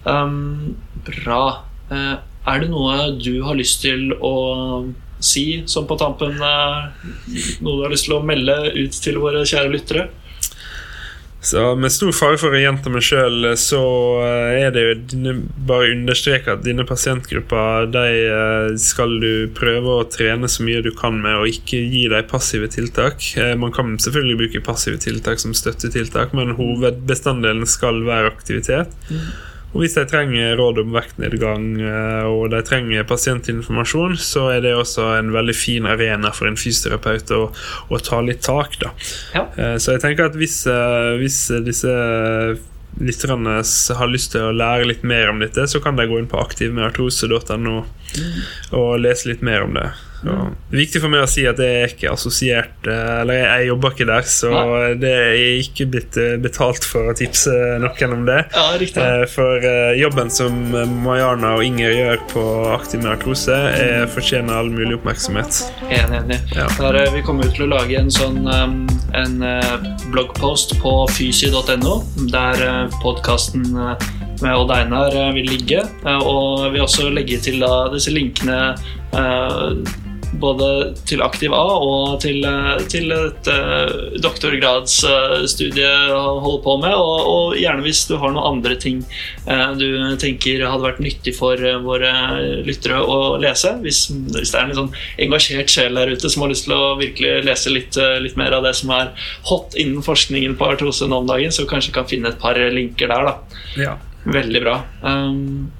[0.04, 0.74] Um,
[1.06, 1.42] bra.
[1.92, 2.16] Uh,
[2.50, 4.34] er det noe du har lyst til å
[5.20, 9.72] si som på tampen Noe du har lyst til å melde ut til våre kjære
[9.74, 10.06] lyttere?
[11.42, 13.80] Så med stor fare for å gjenta meg sjøl, så
[14.20, 15.34] eh, er det jo
[15.68, 20.82] bare å understreke at dine pasientgrupper de eh, skal du prøve å trene så mye
[20.84, 23.24] du kan med, og ikke gi dem passive tiltak.
[23.40, 28.92] Eh, Man kan selvfølgelig bruke passive tiltak som støttetiltak, men hovedbestanddelen skal være aktivitet.
[29.70, 34.72] Og hvis de trenger råd om vektnedgang eh, og de trenger pasientinformasjon, så er det
[34.74, 37.44] også en veldig fin arena for en fysioterapeut å,
[37.94, 38.74] å ta litt tak.
[38.82, 38.90] da.
[39.36, 39.44] Ja.
[39.54, 41.94] Eh, Så jeg tenker at hvis, eh, hvis disse
[43.00, 46.26] lytterne har lyst til å lære litt mer om dette, så kan de gå inn
[46.30, 47.76] på aktivmeartrose.no
[48.74, 49.86] og lese litt mer om det.
[50.20, 53.46] Det er viktig for meg å si at jeg er ikke assosiert eh, Eller jeg,
[53.48, 54.50] jeg jobber ikke der, så
[55.00, 58.40] det er ikke blitt eh, betalt for å tipse noen om det.
[58.52, 59.00] Ja, riktig.
[59.00, 59.64] Eh, For
[59.96, 60.58] jobben som
[61.04, 62.44] Mariana og Inger gjør på
[62.74, 65.62] Aktiv narkose, er fortjener all mulig oppmerksomhet.
[65.88, 66.38] Enig, enig.
[66.56, 66.68] Ja.
[66.80, 69.34] Der, vi kommer ut til å lage en sånn en
[70.12, 71.96] bloggpost på fysi.no,
[72.32, 75.82] der podkasten med Odd Einar vil ligge.
[76.06, 78.60] og vi vil også legge til da, disse linkene
[80.38, 80.68] både
[81.08, 86.94] til Aktiv A og til, eh, til et uh, doktorgradsstudie å holde på med.
[86.94, 89.02] Og, og gjerne hvis du har noen andre ting
[89.46, 92.12] eh, du tenker hadde vært nyttig for eh, våre
[92.66, 93.74] lyttere å lese.
[93.84, 94.92] Hvis, hvis det er en sånn
[95.26, 98.56] engasjert sjel der ute som har lyst til å virkelig lese litt, eh, litt mer
[98.56, 99.12] av det som er
[99.50, 103.10] hot innen forskningen på artrose nå om dagen, så kanskje kan finne et par linker
[103.10, 103.30] der.
[103.30, 103.60] da.
[103.80, 103.98] Ja.
[104.20, 104.74] Veldig bra.
[105.00, 105.70] Um,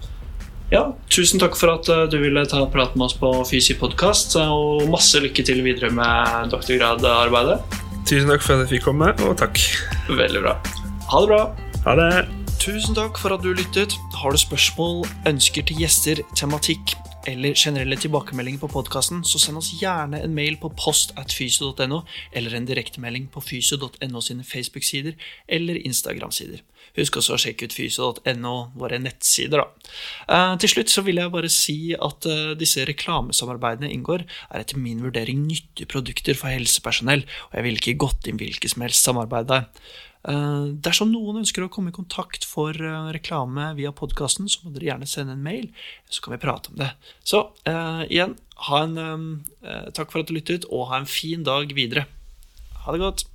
[0.70, 4.36] ja, tusen takk for at uh, du ville ta prat med oss på Fysi podkast,
[4.40, 7.60] og masse lykke til videre med doktorgradarbeidet.
[8.08, 9.60] Tusen takk for at jeg fikk komme, og takk.
[10.08, 10.56] Veldig bra.
[11.10, 11.42] Ha det bra.
[11.86, 12.10] Ha det.
[12.60, 13.94] Tusen takk for at du lyttet.
[14.20, 16.94] Har du spørsmål, ønsker til gjester, tematikk
[17.28, 22.02] eller generelle tilbakemeldinger på podkasten, så send oss gjerne en mail på post at fysio.no,
[22.32, 25.16] eller en direktemelding på fysio.no sine Facebook-sider
[25.48, 26.62] eller Instagram-sider.
[26.98, 29.62] Husk også å sjekke ut fysio.no, våre nettsider.
[29.62, 29.94] Da.
[30.26, 34.80] Eh, til slutt så vil jeg bare si at eh, disse reklamesamarbeidene inngår, er etter
[34.80, 39.06] min vurdering nyttige produkter for helsepersonell, og jeg ville ikke gått inn hvilket som helst
[39.06, 39.66] samarbeid der.
[40.28, 42.76] Eh, Dersom noen ønsker å komme i kontakt for
[43.14, 45.70] reklame via podkasten, så må dere gjerne sende en mail,
[46.10, 46.92] så kan vi prate om det.
[47.22, 48.34] Så uh, igjen,
[48.76, 48.96] en,
[49.64, 52.08] uh, takk for at du lyttet, og ha en fin dag videre.
[52.84, 53.29] Ha det godt.